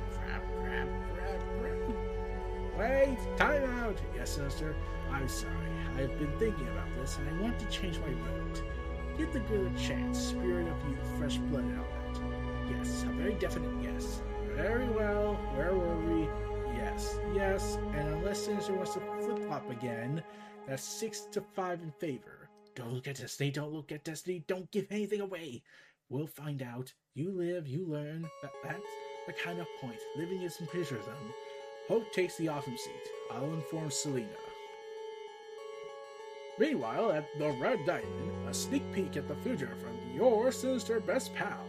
Wait, 2.79 3.19
time 3.37 3.65
out! 3.81 3.99
Yes, 4.15 4.31
sister. 4.37 4.77
I'm 5.11 5.29
sorry. 5.29 5.53
I've 5.97 6.17
been 6.17 6.33
thinking 6.39 6.69
about 6.69 6.87
this 6.97 7.19
and 7.19 7.29
I 7.29 7.43
want 7.43 7.59
to 7.59 7.67
change 7.67 7.99
my 7.99 8.13
vote. 8.13 8.63
Give 9.17 9.33
the 9.33 9.41
girl 9.41 9.67
a 9.67 9.79
chance. 9.79 10.17
Spirit 10.17 10.69
of 10.69 10.89
youth, 10.89 11.19
fresh 11.19 11.39
blood 11.39 11.65
element. 11.65 12.71
Yes, 12.71 13.03
a 13.03 13.07
very 13.07 13.35
definite 13.35 13.83
yes. 13.83 14.23
Very 14.55 14.89
well. 14.91 15.35
Where 15.57 15.75
were 15.75 15.99
we? 15.99 16.29
Yes, 16.77 17.19
yes. 17.35 17.79
And 17.95 18.09
unless 18.11 18.45
Sinister 18.45 18.75
wants 18.75 18.95
to 18.95 19.01
flip 19.21 19.41
flop 19.41 19.69
again, 19.73 20.23
that's 20.69 20.85
six 20.85 21.23
to 21.33 21.41
five 21.41 21.83
in 21.83 21.91
favor. 21.91 22.49
Don't 22.77 22.93
look 22.93 23.09
at 23.09 23.17
Destiny. 23.17 23.51
Don't 23.51 23.73
look 23.73 23.91
at 23.91 24.05
Destiny. 24.05 24.45
Don't 24.47 24.71
give 24.71 24.87
anything 24.93 25.21
away. 25.21 25.65
We'll 26.11 26.29
find 26.29 26.63
out. 26.63 26.93
You 27.17 27.33
live, 27.33 27.67
you 27.67 27.85
learn. 27.87 28.31
That, 28.41 28.53
that's 28.63 28.81
the 29.27 29.33
kind 29.33 29.59
of 29.59 29.67
point. 29.81 29.99
Living 30.17 30.43
is 30.43 30.61
imprisonment. 30.61 31.09
Hope 31.89 32.13
takes 32.13 32.37
the 32.37 32.49
awesome 32.49 32.77
seat. 32.77 33.09
I'll 33.33 33.45
inform 33.55 33.91
Selena. 33.91 34.29
Meanwhile, 36.59 37.13
at 37.13 37.39
the 37.39 37.51
Red 37.53 37.87
Diamond, 37.87 38.47
a 38.47 38.53
sneak 38.53 38.93
peek 38.93 39.17
at 39.17 39.27
the 39.27 39.37
future 39.37 39.75
from 39.81 39.97
your 40.15 40.53
sinister 40.53 41.01
best 41.01 41.35
pal. 41.35 41.65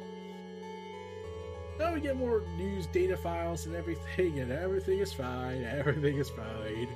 Now 1.79 1.93
we 1.93 2.01
get 2.01 2.17
more 2.17 2.43
news, 2.58 2.88
data 2.88 3.15
files, 3.15 3.65
and 3.65 3.75
everything, 3.75 4.39
and 4.39 4.51
everything 4.51 4.99
is 4.99 5.13
fine. 5.13 5.63
Everything 5.63 6.17
is 6.17 6.29
fine. 6.29 6.89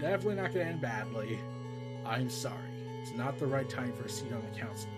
Definitely 0.00 0.36
not 0.36 0.52
to 0.52 0.64
end 0.64 0.80
badly. 0.80 1.38
I'm 2.06 2.30
sorry. 2.30 2.56
It's 3.02 3.12
not 3.12 3.38
the 3.38 3.46
right 3.46 3.68
time 3.68 3.92
for 3.92 4.04
a 4.04 4.08
seat 4.08 4.32
on 4.32 4.42
the 4.50 4.58
council. 4.58 4.88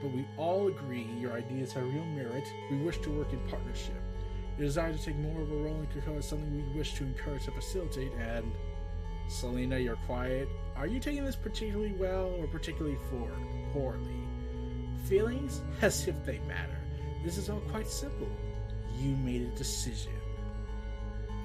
But 0.00 0.12
we 0.12 0.24
all 0.36 0.68
agree 0.68 1.08
your 1.18 1.32
ideas 1.32 1.72
have 1.72 1.82
real 1.82 2.04
merit. 2.04 2.44
We 2.70 2.76
wish 2.76 2.98
to 2.98 3.10
work 3.10 3.32
in 3.32 3.40
partnership. 3.48 4.00
Desire 4.58 4.92
to 4.92 4.98
take 4.98 5.16
more 5.16 5.40
of 5.40 5.52
a 5.52 5.56
role 5.56 5.80
in 5.80 5.86
Krakoa 5.86 6.18
is 6.18 6.24
something 6.24 6.52
we 6.52 6.78
wish 6.78 6.94
to 6.94 7.04
encourage 7.04 7.46
and 7.46 7.54
facilitate, 7.54 8.12
and 8.18 8.50
Selena, 9.28 9.78
you're 9.78 9.96
quiet. 10.06 10.48
Are 10.74 10.86
you 10.86 10.98
taking 10.98 11.24
this 11.24 11.36
particularly 11.36 11.92
well 11.92 12.34
or 12.38 12.46
particularly 12.48 12.98
for 13.10 13.30
poorly? 13.72 14.26
Feelings? 15.04 15.62
As 15.82 16.08
if 16.08 16.24
they 16.24 16.40
matter. 16.40 16.78
This 17.24 17.38
is 17.38 17.48
all 17.48 17.60
quite 17.70 17.86
simple. 17.86 18.28
You 18.98 19.14
made 19.16 19.42
a 19.42 19.56
decision. 19.56 20.12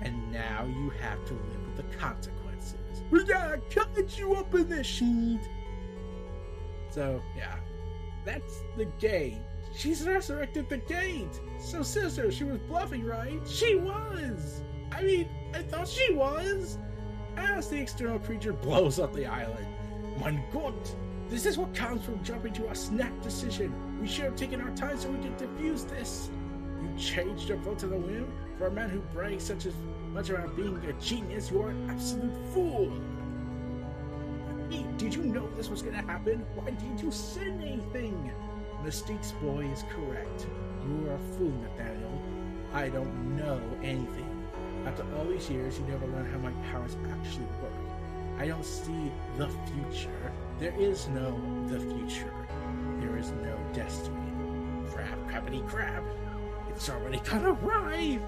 And 0.01 0.31
now 0.31 0.65
you 0.65 0.89
have 1.01 1.23
to 1.25 1.33
live 1.33 1.67
with 1.67 1.77
the 1.77 1.97
consequences. 1.97 3.03
We 3.11 3.23
gotta 3.25 3.61
cut 3.69 4.17
you 4.17 4.33
up 4.35 4.53
in 4.55 4.69
this 4.69 4.87
sheet! 4.87 5.41
So, 6.89 7.21
yeah. 7.37 7.57
That's 8.25 8.61
the 8.77 8.85
gate. 8.99 9.37
She's 9.75 10.05
resurrected 10.05 10.69
the 10.69 10.77
gate! 10.77 11.41
So, 11.59 11.81
sister, 11.81 12.31
she 12.31 12.43
was 12.43 12.59
bluffing, 12.59 13.03
right? 13.05 13.41
She 13.47 13.75
was! 13.75 14.61
I 14.91 15.01
mean, 15.01 15.29
I 15.53 15.63
thought 15.63 15.87
she 15.87 16.13
was! 16.13 16.77
as 17.35 17.67
the 17.69 17.79
external 17.79 18.19
creature 18.19 18.53
blows 18.53 18.99
up 18.99 19.13
the 19.13 19.25
island. 19.25 19.65
Mein 20.23 20.43
Gott! 20.51 20.95
This 21.29 21.45
is 21.45 21.57
what 21.57 21.73
comes 21.73 22.05
from 22.05 22.23
jumping 22.23 22.53
to 22.53 22.69
a 22.69 22.75
snap 22.75 23.11
decision. 23.21 23.73
We 23.99 24.07
should 24.07 24.25
have 24.25 24.35
taken 24.35 24.61
our 24.61 24.69
time 24.75 24.99
so 24.99 25.09
we 25.09 25.17
could 25.17 25.37
defuse 25.37 25.89
this. 25.89 26.29
You 26.81 26.95
changed 26.97 27.49
your 27.49 27.57
vote 27.57 27.79
to 27.79 27.87
the 27.87 27.97
whim? 27.97 28.31
For 28.57 28.67
a 28.67 28.71
man 28.71 28.89
who 28.89 28.99
brags 28.99 29.45
such 29.45 29.65
as 29.65 29.73
much 30.11 30.29
about 30.29 30.55
being 30.55 30.77
a 30.85 30.93
genius, 31.01 31.49
you 31.49 31.61
are 31.63 31.69
an 31.69 31.89
absolute 31.89 32.37
fool. 32.53 32.91
Did 34.97 35.15
you 35.15 35.23
know 35.23 35.49
this 35.55 35.69
was 35.69 35.81
gonna 35.81 36.01
happen? 36.01 36.45
Why 36.55 36.71
didn't 36.71 37.01
you 37.01 37.11
send 37.11 37.63
anything? 37.63 38.31
Mystique's 38.83 39.31
boy 39.41 39.65
is 39.71 39.85
correct. 39.95 40.45
You 40.85 41.09
are 41.09 41.15
a 41.15 41.19
fool, 41.37 41.53
Nathaniel. 41.61 42.21
I 42.73 42.89
don't 42.89 43.37
know 43.37 43.61
anything. 43.81 44.45
After 44.85 45.05
all 45.15 45.25
these 45.25 45.49
years, 45.49 45.79
you 45.79 45.85
never 45.85 46.05
learn 46.07 46.29
how 46.29 46.39
my 46.39 46.51
powers 46.69 46.97
actually 47.09 47.47
work. 47.61 47.71
I 48.37 48.47
don't 48.47 48.65
see 48.65 49.09
the 49.37 49.47
future. 49.47 50.33
There 50.59 50.73
is 50.77 51.07
no 51.07 51.39
the 51.67 51.79
future. 51.79 52.33
There 52.99 53.17
is 53.17 53.31
no 53.31 53.57
destiny. 53.71 54.33
Crap, 54.91 55.17
crappity 55.29 55.65
crap. 55.65 56.03
It's 56.69 56.89
already 56.89 57.19
gonna 57.19 57.53
arrive. 57.53 58.21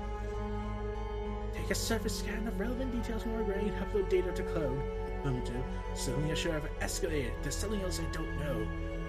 Take 1.53 1.71
a 1.71 1.75
surface 1.75 2.19
scan 2.19 2.47
of 2.47 2.57
relevant 2.57 2.93
details 2.93 3.23
from 3.23 3.35
our 3.35 3.43
brain, 3.43 3.73
upload 3.73 4.07
data 4.07 4.31
to 4.31 4.43
cloud. 4.43 4.81
Limited. 5.25 5.61
Suddenly 5.95 6.33
should 6.35 6.53
have 6.53 6.69
escalated. 6.79 7.33
There's 7.41 7.55
something 7.55 7.81
else 7.81 7.99
I 7.99 8.09
don't 8.13 8.37
know. 8.39 8.65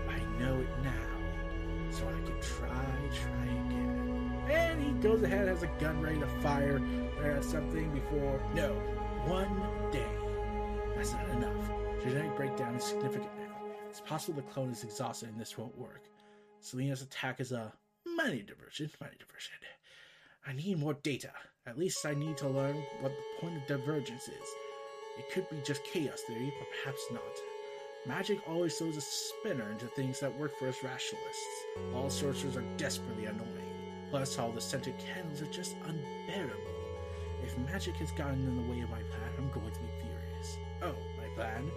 I 0.09 0.41
know 0.41 0.61
it 0.61 0.69
now. 0.83 1.16
So 1.97 2.07
I 2.07 2.21
can 2.29 2.39
try, 2.43 2.69
try 2.69 3.45
again. 3.45 4.33
And 4.51 4.85
he 4.85 4.91
goes 5.01 5.23
ahead, 5.23 5.49
has 5.49 5.63
a 5.63 5.71
gun 5.81 6.03
ready 6.03 6.19
to 6.21 6.27
fire 6.43 6.79
at 7.25 7.43
something 7.43 7.91
before. 7.91 8.39
No, 8.55 8.75
one 9.25 9.91
day. 9.91 10.05
That's 10.95 11.13
not 11.13 11.27
enough. 11.31 11.71
Genetic 12.03 12.37
breakdown 12.37 12.75
is 12.75 12.85
significant 12.85 13.35
now. 13.39 13.57
It's 13.89 14.03
possible 14.03 14.37
the 14.37 14.43
clone 14.43 14.73
is 14.73 14.85
exhausted 14.85 15.31
and 15.31 15.41
this 15.41 15.57
won't 15.57 15.79
work. 15.79 16.03
Selena's 16.61 17.01
attack 17.01 17.41
is 17.41 17.53
a 17.53 17.73
money 18.05 18.43
diversion. 18.43 18.91
Money 19.01 19.17
diversion. 19.19 19.55
I 20.47 20.53
need 20.53 20.79
more 20.79 20.99
data. 21.03 21.31
At 21.67 21.79
least 21.79 22.05
I 22.05 22.13
need 22.13 22.37
to 22.37 22.49
learn 22.49 22.77
what 23.01 23.13
the 23.13 23.41
point 23.41 23.57
of 23.57 23.67
divergence 23.67 24.29
is. 24.29 24.49
It 25.19 25.33
could 25.33 25.49
be 25.49 25.57
just 25.65 25.83
chaos 25.85 26.21
theory, 26.27 26.53
perhaps 26.83 27.01
not. 27.11 27.23
Magic 28.07 28.41
always 28.49 28.79
throws 28.79 28.97
a 28.97 29.01
spinner 29.01 29.69
into 29.73 29.87
things 29.87 30.21
that 30.21 30.39
work 30.39 30.57
for 30.57 30.69
us 30.69 30.85
rationalists. 30.85 31.67
All 31.93 32.09
sorcerers 32.09 32.57
are 32.57 32.65
desperately 32.77 33.25
annoying. 33.25 33.51
Plus, 34.11 34.39
all 34.39 34.53
the 34.53 34.61
scented 34.61 34.95
candles 34.97 35.43
are 35.43 35.47
just 35.47 35.75
unbearable. 35.85 36.55
If 37.43 37.59
magic 37.59 37.97
has 37.97 38.13
gotten 38.13 38.47
in 38.47 38.57
the 38.57 38.73
way 38.73 38.81
of 38.81 38.91
my 38.91 39.03
plan, 39.03 39.31
I'm 39.37 39.51
going 39.51 39.73
to 39.73 39.81
be 39.81 39.89
furious. 40.01 40.59
Oh, 40.83 40.95
my 41.19 41.29
plan? 41.35 41.69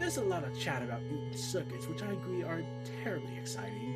There's 0.00 0.16
a 0.16 0.24
lot 0.24 0.42
of 0.42 0.58
chat 0.58 0.82
about 0.82 1.02
mutant 1.04 1.38
circuits, 1.38 1.86
which 1.86 2.02
I 2.02 2.10
agree 2.10 2.42
are 2.42 2.64
terribly 3.04 3.36
exciting. 3.36 3.94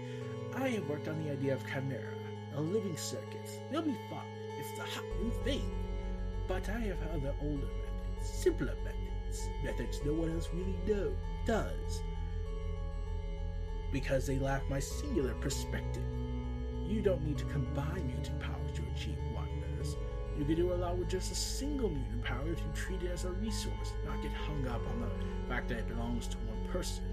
I 0.54 0.68
have 0.68 0.88
worked 0.88 1.08
on 1.08 1.20
the 1.24 1.32
idea 1.32 1.54
of 1.54 1.66
Chimera, 1.66 2.14
a 2.54 2.60
living 2.60 2.96
circuit. 2.96 3.60
They'll 3.72 3.82
be 3.82 3.98
fun. 4.08 4.26
It's 4.56 4.78
the 4.78 4.84
hot 4.84 5.04
new 5.20 5.32
thing. 5.42 5.68
But 6.46 6.68
I 6.68 6.78
have 6.78 6.98
other 7.12 7.34
older 7.42 7.66
methods, 7.66 8.30
simpler 8.30 8.76
methods, 8.84 9.01
methods 9.64 10.00
no 10.04 10.12
one 10.12 10.32
else 10.32 10.48
really 10.52 10.76
know, 10.86 11.12
does. 11.46 12.02
Because 13.92 14.26
they 14.26 14.38
lack 14.38 14.68
my 14.70 14.78
singular 14.78 15.34
perspective. 15.34 16.04
You 16.86 17.02
don't 17.02 17.24
need 17.24 17.38
to 17.38 17.44
combine 17.46 18.06
mutant 18.06 18.40
powers 18.40 18.72
to 18.74 18.82
achieve 18.94 19.18
wonders. 19.34 19.96
You 20.38 20.44
can 20.44 20.56
do 20.56 20.72
a 20.72 20.76
lot 20.76 20.96
with 20.96 21.08
just 21.08 21.32
a 21.32 21.34
single 21.34 21.90
mutant 21.90 22.24
power 22.24 22.48
if 22.50 22.58
you 22.58 22.70
treat 22.74 23.02
it 23.02 23.10
as 23.10 23.24
a 23.24 23.30
resource, 23.32 23.92
not 24.06 24.22
get 24.22 24.32
hung 24.32 24.66
up 24.66 24.80
on 24.88 25.00
the 25.00 25.08
fact 25.48 25.68
that 25.68 25.78
it 25.78 25.88
belongs 25.88 26.26
to 26.28 26.36
one 26.38 26.72
person. 26.72 27.04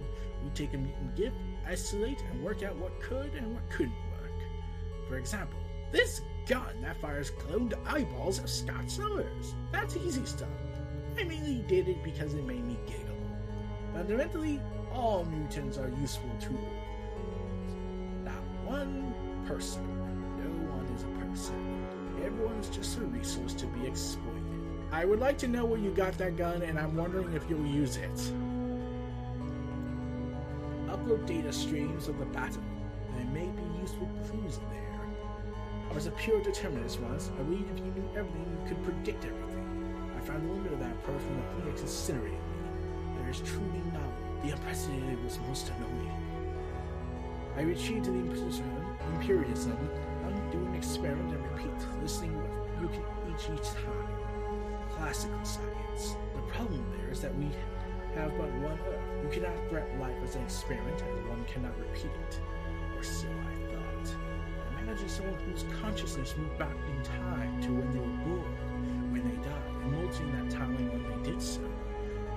You 0.43 0.51
take 0.53 0.73
a 0.73 0.77
mutant 0.77 1.15
gift, 1.15 1.35
isolate, 1.67 2.23
and 2.31 2.43
work 2.43 2.63
out 2.63 2.77
what 2.77 2.99
could 3.01 3.33
and 3.33 3.53
what 3.53 3.69
couldn't 3.69 3.93
work. 4.11 4.31
For 5.07 5.17
example, 5.17 5.59
this 5.91 6.21
gun 6.45 6.81
that 6.81 6.99
fires 7.01 7.31
cloned 7.31 7.73
eyeballs 7.87 8.39
of 8.39 8.49
Scott 8.49 8.89
Summers. 8.89 9.55
That's 9.71 9.97
easy 9.97 10.25
stuff. 10.25 10.49
I 11.19 11.23
mainly 11.23 11.63
did 11.67 11.89
it 11.89 12.01
because 12.01 12.33
it 12.33 12.45
made 12.45 12.65
me 12.65 12.77
giggle. 12.85 13.15
Fundamentally, 13.93 14.61
all 14.93 15.25
mutants 15.25 15.77
are 15.77 15.89
useful 15.99 16.29
tools. 16.39 16.63
Not 18.23 18.41
one 18.63 19.13
person. 19.45 19.85
No 20.37 20.49
one 20.73 20.85
is 20.95 21.03
a 21.03 21.07
person. 21.27 21.85
Everyone 22.23 22.55
is 22.55 22.69
just 22.69 22.97
a 22.99 23.01
resource 23.01 23.53
to 23.55 23.65
be 23.67 23.85
exploited. 23.85 24.43
I 24.93 25.03
would 25.03 25.19
like 25.19 25.37
to 25.39 25.47
know 25.49 25.65
where 25.65 25.79
you 25.79 25.91
got 25.91 26.17
that 26.19 26.37
gun, 26.37 26.61
and 26.61 26.79
I'm 26.79 26.95
wondering 26.95 27.33
if 27.33 27.49
you'll 27.49 27.65
use 27.65 27.97
it. 27.97 28.15
Upload 30.87 31.25
data 31.25 31.51
streams 31.51 32.07
of 32.07 32.17
the 32.17 32.25
battle. 32.27 32.63
There 33.17 33.25
may 33.25 33.45
be 33.45 33.81
useful 33.81 34.09
clues 34.25 34.57
in 34.57 34.69
there. 34.69 35.01
I 35.89 35.93
was 35.93 36.07
a 36.07 36.11
pure 36.11 36.41
determinist 36.41 37.01
once. 37.01 37.29
I 37.29 37.43
believed 37.43 37.69
if 37.77 37.79
you 37.79 37.91
knew 37.91 38.09
everything, 38.15 38.45
you 38.61 38.69
could 38.69 38.83
predict 38.83 39.25
everything. 39.25 39.48
I 40.29 40.35
of 40.35 40.79
that 40.79 40.91
approach 40.91 41.21
when 41.23 41.37
the 41.37 41.63
Phoenix 41.63 41.81
incinerated 41.81 42.37
me. 42.37 43.17
There 43.17 43.29
is 43.29 43.41
truly 43.41 43.81
novel. 43.93 44.13
The 44.43 44.51
unprecedented 44.51 45.23
was 45.23 45.39
most 45.47 45.71
annoying. 45.77 46.29
I 47.57 47.61
retreated 47.61 48.03
to 48.05 48.11
the 48.11 48.19
empiricism, 48.19 48.79
Empiricism 49.15 49.89
undo 50.23 50.65
an 50.65 50.75
experiment 50.75 51.33
and 51.33 51.51
repeat, 51.51 52.01
listening 52.01 52.37
what 52.37 52.81
you 52.81 52.87
can 52.89 53.03
each 53.33 53.49
each 53.49 53.69
time. 53.73 54.07
Classical 54.91 55.43
science. 55.43 56.15
The 56.35 56.41
problem 56.53 56.85
there 56.97 57.11
is 57.11 57.21
that 57.21 57.35
we 57.35 57.49
have 58.15 58.31
but 58.37 58.51
one 58.61 58.79
Earth. 58.87 59.23
You 59.23 59.29
cannot 59.29 59.69
threat 59.69 59.87
life 59.99 60.15
as 60.23 60.35
an 60.35 60.43
experiment, 60.43 61.01
and 61.01 61.29
one 61.29 61.43
cannot 61.45 61.77
repeat 61.79 62.11
it. 62.29 62.39
Or 62.95 63.03
so 63.03 63.27
I 63.27 63.73
thought. 63.73 64.15
Imagine 64.83 65.09
someone 65.09 65.39
whose 65.41 65.65
consciousness 65.81 66.35
moved 66.37 66.57
back 66.57 66.75
in 66.95 67.03
time 67.03 67.61
to 67.61 67.69
when 67.69 67.91
they 67.91 67.99
were 67.99 68.37
born, 68.37 68.68
multiplying 70.09 70.49
that 70.49 70.59
timeline 70.59 70.91
when 70.91 71.23
they 71.23 71.31
did 71.31 71.41
so. 71.41 71.61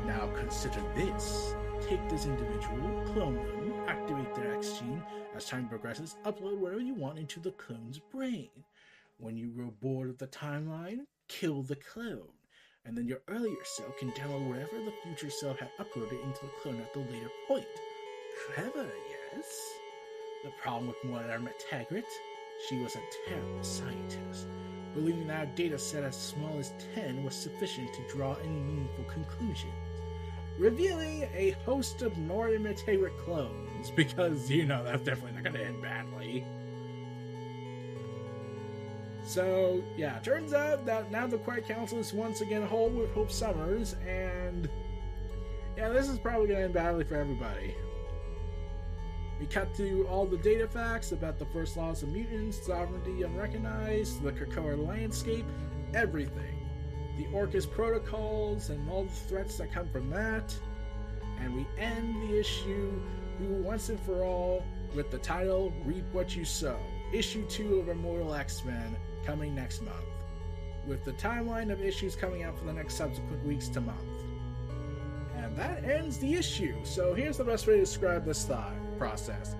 Now 0.07 0.29
consider 0.35 0.83
this. 0.95 1.55
Take 1.89 2.07
this 2.09 2.27
individual, 2.27 3.03
clone 3.07 3.35
them, 3.35 3.73
activate 3.89 4.35
their 4.35 4.55
X 4.55 4.79
gene. 4.79 5.03
As 5.35 5.47
time 5.47 5.69
progresses, 5.69 6.17
upload 6.25 6.59
whatever 6.59 6.81
you 6.81 6.95
want 6.95 7.19
into 7.19 7.41
the 7.41 7.53
clone's 7.53 7.99
brain. 7.99 8.51
When 9.19 9.37
you 9.37 9.49
grow 9.49 9.73
bored 9.81 10.11
of 10.11 10.19
the 10.19 10.27
timeline, 10.27 11.07
kill 11.29 11.63
the 11.63 11.77
clone 11.77 12.29
and 12.85 12.97
then 12.97 13.07
your 13.07 13.21
earlier 13.29 13.65
self 13.65 13.97
can 13.97 14.11
download 14.11 14.49
whatever 14.49 14.85
the 14.85 14.93
future 15.05 15.31
self 15.31 15.59
had 15.59 15.71
uploaded 15.79 16.23
into 16.25 16.41
the 16.43 16.53
clone 16.61 16.81
at 16.81 16.93
the 16.93 16.99
later 16.99 17.31
point. 17.47 17.65
Clever, 18.55 18.91
yes? 19.09 19.47
The 20.45 20.51
problem 20.61 20.89
with 20.89 20.97
Moira 21.05 21.39
MacTaggert, 21.39 22.03
she 22.69 22.79
was 22.83 22.97
a 22.97 23.29
terrible 23.29 23.63
scientist, 23.63 24.49
believing 24.95 25.27
that 25.29 25.45
a 25.45 25.47
data 25.57 25.79
set 25.79 26.05
as 26.05 26.17
small 26.17 26.59
as 26.59 26.73
10 26.95 27.25
was 27.25 27.35
sufficient 27.35 27.93
to 27.95 28.03
draw 28.09 28.35
any 28.35 28.61
meaningful 28.61 29.05
conclusions. 29.05 29.73
Revealing 30.59 31.29
a 31.35 31.51
host 31.65 32.03
of 32.03 32.13
MacTaggert 32.15 33.17
clones, 33.19 33.91
because, 33.97 34.51
you 34.51 34.67
know, 34.67 34.85
that's 34.85 35.03
definitely 35.03 35.33
not 35.33 35.45
going 35.45 35.57
to 35.57 35.65
end 35.65 35.81
badly. 35.83 36.45
So, 39.25 39.83
yeah, 39.97 40.19
turns 40.19 40.53
out 40.53 40.85
that 40.87 41.11
now 41.11 41.27
the 41.27 41.39
Quiet 41.39 41.67
Council 41.67 41.99
is 41.99 42.13
once 42.13 42.41
again 42.41 42.63
whole 42.63 42.91
with 42.91 43.13
Hope 43.13 43.31
Summers, 43.31 43.95
and 44.07 44.69
yeah, 45.77 45.89
this 45.89 46.09
is 46.09 46.19
probably 46.19 46.49
going 46.49 46.59
to 46.59 46.65
end 46.65 46.75
badly 46.75 47.05
for 47.05 47.15
everybody. 47.17 47.75
We 49.41 49.47
cut 49.47 49.75
to 49.75 50.07
all 50.09 50.27
the 50.27 50.37
data 50.37 50.69
facts 50.69 51.13
about 51.13 51.39
the 51.39 51.47
first 51.47 51.77
laws 51.77 52.03
of 52.03 52.11
mutants, 52.11 52.65
sovereignty 52.65 53.23
unrecognized, 53.23 54.23
the 54.23 54.33
Krakoa 54.33 54.87
landscape, 54.87 55.45
everything. 55.95 56.69
The 57.17 57.27
Orchis 57.37 57.67
protocols 57.67 58.71
and 58.71 58.89
all 58.89 59.05
the 59.05 59.11
threats 59.11 59.59
that 59.59 59.73
come 59.73 59.89
from 59.89 60.11
that. 60.11 60.55
And 61.41 61.55
we 61.55 61.67
end 61.77 62.23
the 62.23 62.39
issue 62.39 63.01
once 63.41 63.89
and 63.89 63.99
for 64.01 64.23
all 64.23 64.65
with 64.95 65.11
the 65.11 65.19
title 65.19 65.73
Reap 65.85 66.05
What 66.13 66.37
You 66.37 66.45
Sow, 66.45 66.79
issue 67.13 67.45
2 67.47 67.81
of 67.81 67.89
Immortal 67.89 68.35
X 68.35 68.65
Men, 68.65 68.97
coming 69.25 69.55
next 69.55 69.83
month, 69.83 69.97
with 70.87 71.05
the 71.05 71.13
timeline 71.13 71.73
of 71.73 71.83
issues 71.83 72.15
coming 72.15 72.45
out 72.45 72.57
for 72.57 72.65
the 72.65 72.73
next 72.73 72.95
subsequent 72.95 73.45
weeks 73.45 73.69
to 73.69 73.81
month. 73.81 73.99
And 75.37 75.57
that 75.57 75.85
ends 75.85 76.19
the 76.19 76.35
issue. 76.35 76.77
So 76.85 77.15
here's 77.15 77.39
the 77.39 77.45
best 77.45 77.67
way 77.67 77.75
to 77.75 77.81
describe 77.81 78.25
this 78.25 78.45
thought 78.45 78.75
process. 78.93 79.57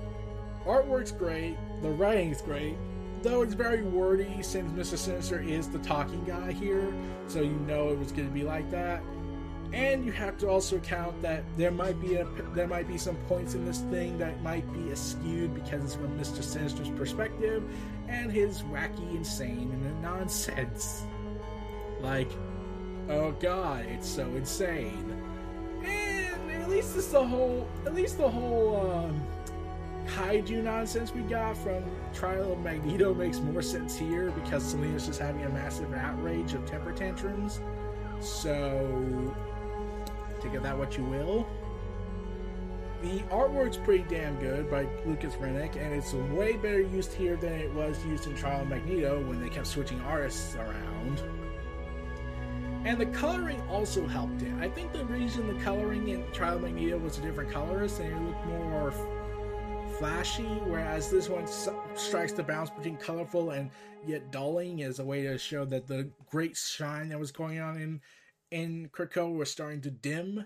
Artwork's 0.65 1.13
great, 1.13 1.57
the 1.83 1.91
writing's 1.91 2.41
great, 2.41 2.77
though 3.23 3.43
it's 3.43 3.55
very 3.55 3.83
wordy 3.83 4.43
since 4.43 4.71
Mr. 4.73 4.97
Sinister 4.97 5.41
is 5.41 5.69
the 5.69 5.79
talking 5.81 6.25
guy 6.25 6.53
here, 6.53 6.93
so 7.27 7.41
you 7.41 7.57
know 7.67 7.89
it 7.89 7.99
was 7.99 8.13
going 8.13 8.29
to 8.29 8.35
be 8.35 8.45
like 8.45 8.71
that. 8.71 9.03
And 9.73 10.05
you 10.05 10.13
have 10.13 10.37
to 10.39 10.49
also 10.49 10.79
count 10.79 11.21
that 11.23 11.45
there 11.57 11.71
might 11.71 11.99
be 11.99 12.17
a 12.17 12.27
there 12.55 12.67
might 12.67 12.87
be 12.87 12.99
some 12.99 13.17
points 13.27 13.55
in 13.55 13.65
this 13.65 13.79
thing 13.91 14.19
that 14.19 14.43
might 14.43 14.71
be 14.71 14.91
askewed 14.91 15.55
because 15.55 15.83
it's 15.83 15.95
from 15.95 16.19
Mr. 16.19 16.43
Sinister's 16.43 16.91
perspective, 16.91 17.65
and 18.07 18.31
his 18.31 18.63
wacky, 18.65 19.17
insane, 19.17 19.71
and 19.73 20.03
nonsense. 20.03 21.05
Like, 22.03 22.31
oh 23.09 23.33
god, 23.33 23.87
it's 23.87 24.09
so 24.09 24.27
insane. 24.37 25.12
At 26.63 26.69
least 26.69 27.11
the 27.11 27.25
whole, 27.25 27.67
at 27.87 27.93
least 27.93 28.19
the 28.19 28.29
whole 28.29 28.77
um, 28.89 29.21
kaiju 30.07 30.63
nonsense 30.63 31.13
we 31.13 31.23
got 31.23 31.57
from 31.57 31.83
Trial 32.15 32.53
of 32.53 32.61
Magneto 32.61 33.13
makes 33.13 33.41
more 33.41 33.63
sense 33.63 33.99
here 33.99 34.31
because 34.31 34.63
Selina's 34.63 35.07
just 35.07 35.19
having 35.19 35.43
a 35.43 35.49
massive 35.49 35.93
outrage 35.93 36.55
of 36.55 36.65
temper 36.65 36.93
tantrums. 36.93 37.61
So, 38.21 39.35
take 40.41 40.55
of 40.55 40.63
that 40.63 40.79
what 40.79 40.97
you 40.97 41.03
will. 41.03 41.49
The 43.03 43.19
artwork's 43.31 43.77
pretty 43.77 44.05
damn 44.09 44.37
good 44.37 44.71
by 44.71 44.87
Lucas 45.05 45.35
Werneck, 45.35 45.75
and 45.75 45.93
it's 45.93 46.13
way 46.13 46.57
better 46.57 46.81
used 46.81 47.13
here 47.13 47.35
than 47.35 47.55
it 47.55 47.75
was 47.75 48.05
used 48.07 48.29
in 48.29 48.37
Trial 48.37 48.61
of 48.61 48.69
Magneto 48.69 49.21
when 49.27 49.41
they 49.41 49.49
kept 49.49 49.67
switching 49.67 50.01
artists 50.03 50.55
around. 50.55 51.21
And 52.85 53.01
the 53.01 53.07
coloring 53.07 53.61
also 53.69 54.07
helped 54.07 54.43
it. 54.43 54.53
I 54.61 54.69
think 54.69 54.93
the 54.93 55.05
reason 55.05 55.47
the 55.47 55.63
coloring 55.63 56.09
in 56.09 56.25
Trial 56.33 56.57
of 56.57 56.63
Magneto 56.63 56.99
was 56.99 57.19
a 57.19 57.23
different 57.23 57.53
colorist 57.53 58.01
and 58.01 58.13
it 58.13 58.21
looked 58.21 58.47
more 58.47 58.93
flashy, 59.99 60.43
whereas 60.43 61.09
this 61.11 61.29
one 61.29 61.47
strikes 61.95 62.33
the 62.33 62.43
balance 62.43 62.71
between 62.71 62.97
colorful 62.97 63.51
and 63.51 63.71
yet 64.05 64.33
dulling 64.33 64.83
as 64.83 64.99
a 64.99 65.05
way 65.05 65.23
to 65.23 65.39
show 65.39 65.65
that 65.65 65.87
the 65.87 66.11
great 66.29 66.57
shine 66.57 67.09
that 67.11 67.21
was 67.21 67.31
going 67.31 67.61
on 67.61 67.77
in 67.77 68.01
in 68.51 68.91
Krakoa 68.93 69.35
was 69.35 69.51
starting 69.51 69.81
to 69.83 69.91
dim, 69.91 70.45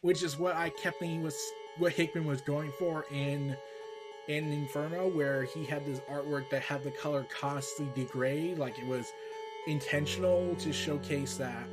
which 0.00 0.22
is 0.22 0.38
what 0.38 0.56
I 0.56 0.70
kept 0.70 0.98
thinking 0.98 1.22
was 1.22 1.36
what 1.78 1.92
Hickman 1.92 2.24
was 2.24 2.40
going 2.40 2.72
for 2.78 3.04
in 3.12 3.56
in 4.26 4.50
Inferno, 4.50 5.08
where 5.08 5.44
he 5.44 5.64
had 5.64 5.84
this 5.84 6.00
artwork 6.10 6.48
that 6.50 6.62
had 6.62 6.82
the 6.82 6.90
color 6.90 7.26
constantly 7.38 8.04
degrade, 8.04 8.58
like 8.58 8.78
it 8.78 8.86
was 8.86 9.12
intentional 9.66 10.54
to 10.56 10.72
showcase 10.72 11.36
that 11.36 11.66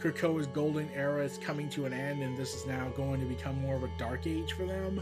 Krakoa's 0.00 0.46
golden 0.46 0.88
era 0.94 1.24
is 1.24 1.38
coming 1.38 1.68
to 1.70 1.86
an 1.86 1.92
end, 1.92 2.22
and 2.22 2.36
this 2.36 2.54
is 2.54 2.66
now 2.66 2.88
going 2.96 3.20
to 3.20 3.26
become 3.26 3.60
more 3.60 3.76
of 3.76 3.82
a 3.82 3.90
dark 3.98 4.26
age 4.26 4.52
for 4.52 4.66
them 4.66 5.00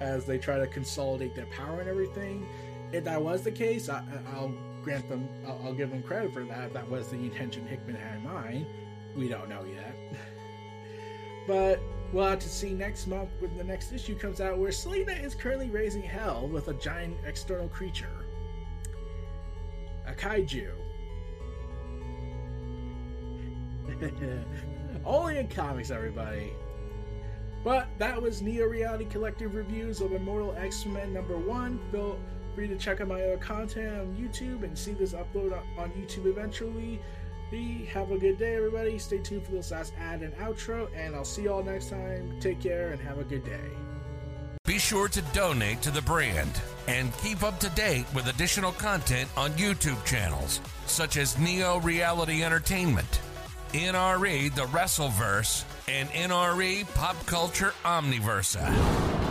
as 0.00 0.24
they 0.24 0.38
try 0.38 0.58
to 0.58 0.66
consolidate 0.66 1.34
their 1.34 1.46
power 1.46 1.80
and 1.80 1.88
everything. 1.88 2.46
If 2.92 3.04
that 3.04 3.22
was 3.22 3.42
the 3.42 3.52
case, 3.52 3.88
I, 3.88 4.02
will 4.34 4.54
grant 4.82 5.08
them, 5.08 5.28
I'll, 5.46 5.60
I'll 5.64 5.74
give 5.74 5.90
them 5.90 6.02
credit 6.02 6.32
for 6.32 6.44
that. 6.44 6.72
That 6.72 6.90
was 6.90 7.08
the 7.08 7.16
intention 7.16 7.66
Hickman 7.66 7.96
had 7.96 8.16
in 8.16 8.24
mind. 8.24 8.66
We 9.16 9.28
don't 9.28 9.48
know 9.48 9.64
yet. 9.64 9.94
but 11.46 11.80
We'll 12.12 12.28
have 12.28 12.40
to 12.40 12.48
see 12.48 12.74
next 12.74 13.06
month 13.06 13.30
when 13.40 13.56
the 13.56 13.64
next 13.64 13.90
issue 13.90 14.14
comes 14.14 14.40
out, 14.40 14.58
where 14.58 14.70
Selina 14.70 15.12
is 15.12 15.34
currently 15.34 15.70
raising 15.70 16.02
hell 16.02 16.46
with 16.46 16.68
a 16.68 16.74
giant 16.74 17.16
external 17.26 17.68
creature. 17.68 18.26
A 20.06 20.12
kaiju. 20.12 20.72
Only 25.04 25.38
in 25.38 25.48
comics, 25.48 25.90
everybody. 25.90 26.52
But 27.64 27.88
that 27.98 28.20
was 28.20 28.42
Neo 28.42 28.66
Reality 28.66 29.04
Collective 29.04 29.54
Reviews 29.54 30.00
of 30.00 30.12
Immortal 30.12 30.54
X 30.58 30.84
Men 30.84 31.12
number 31.12 31.36
one. 31.36 31.78
Feel 31.90 32.18
free 32.54 32.68
to 32.68 32.76
check 32.76 33.00
out 33.00 33.08
my 33.08 33.22
other 33.22 33.38
content 33.38 34.00
on 34.00 34.16
YouTube 34.16 34.64
and 34.64 34.76
see 34.76 34.92
this 34.92 35.12
upload 35.12 35.56
on 35.78 35.90
YouTube 35.90 36.26
eventually. 36.26 37.00
Have 37.92 38.10
a 38.10 38.16
good 38.16 38.38
day, 38.38 38.56
everybody. 38.56 38.98
Stay 38.98 39.18
tuned 39.18 39.44
for 39.44 39.52
this 39.52 39.72
last 39.72 39.92
ad 39.98 40.22
and 40.22 40.34
outro, 40.38 40.88
and 40.96 41.14
I'll 41.14 41.22
see 41.22 41.42
y'all 41.42 41.62
next 41.62 41.90
time. 41.90 42.40
Take 42.40 42.62
care 42.62 42.92
and 42.92 43.00
have 43.02 43.18
a 43.18 43.24
good 43.24 43.44
day. 43.44 43.68
Be 44.64 44.78
sure 44.78 45.06
to 45.08 45.20
donate 45.34 45.82
to 45.82 45.90
the 45.90 46.00
brand 46.00 46.62
and 46.86 47.14
keep 47.18 47.42
up 47.42 47.60
to 47.60 47.68
date 47.70 48.06
with 48.14 48.28
additional 48.28 48.72
content 48.72 49.28
on 49.36 49.50
YouTube 49.52 50.02
channels 50.06 50.62
such 50.86 51.18
as 51.18 51.38
Neo 51.38 51.78
Reality 51.80 52.42
Entertainment, 52.42 53.20
NRE 53.72 54.54
The 54.54 54.66
Wrestleverse, 54.66 55.64
and 55.88 56.08
NRE 56.10 56.92
Pop 56.94 57.24
Culture 57.24 57.72
Omniversa. 57.84 59.21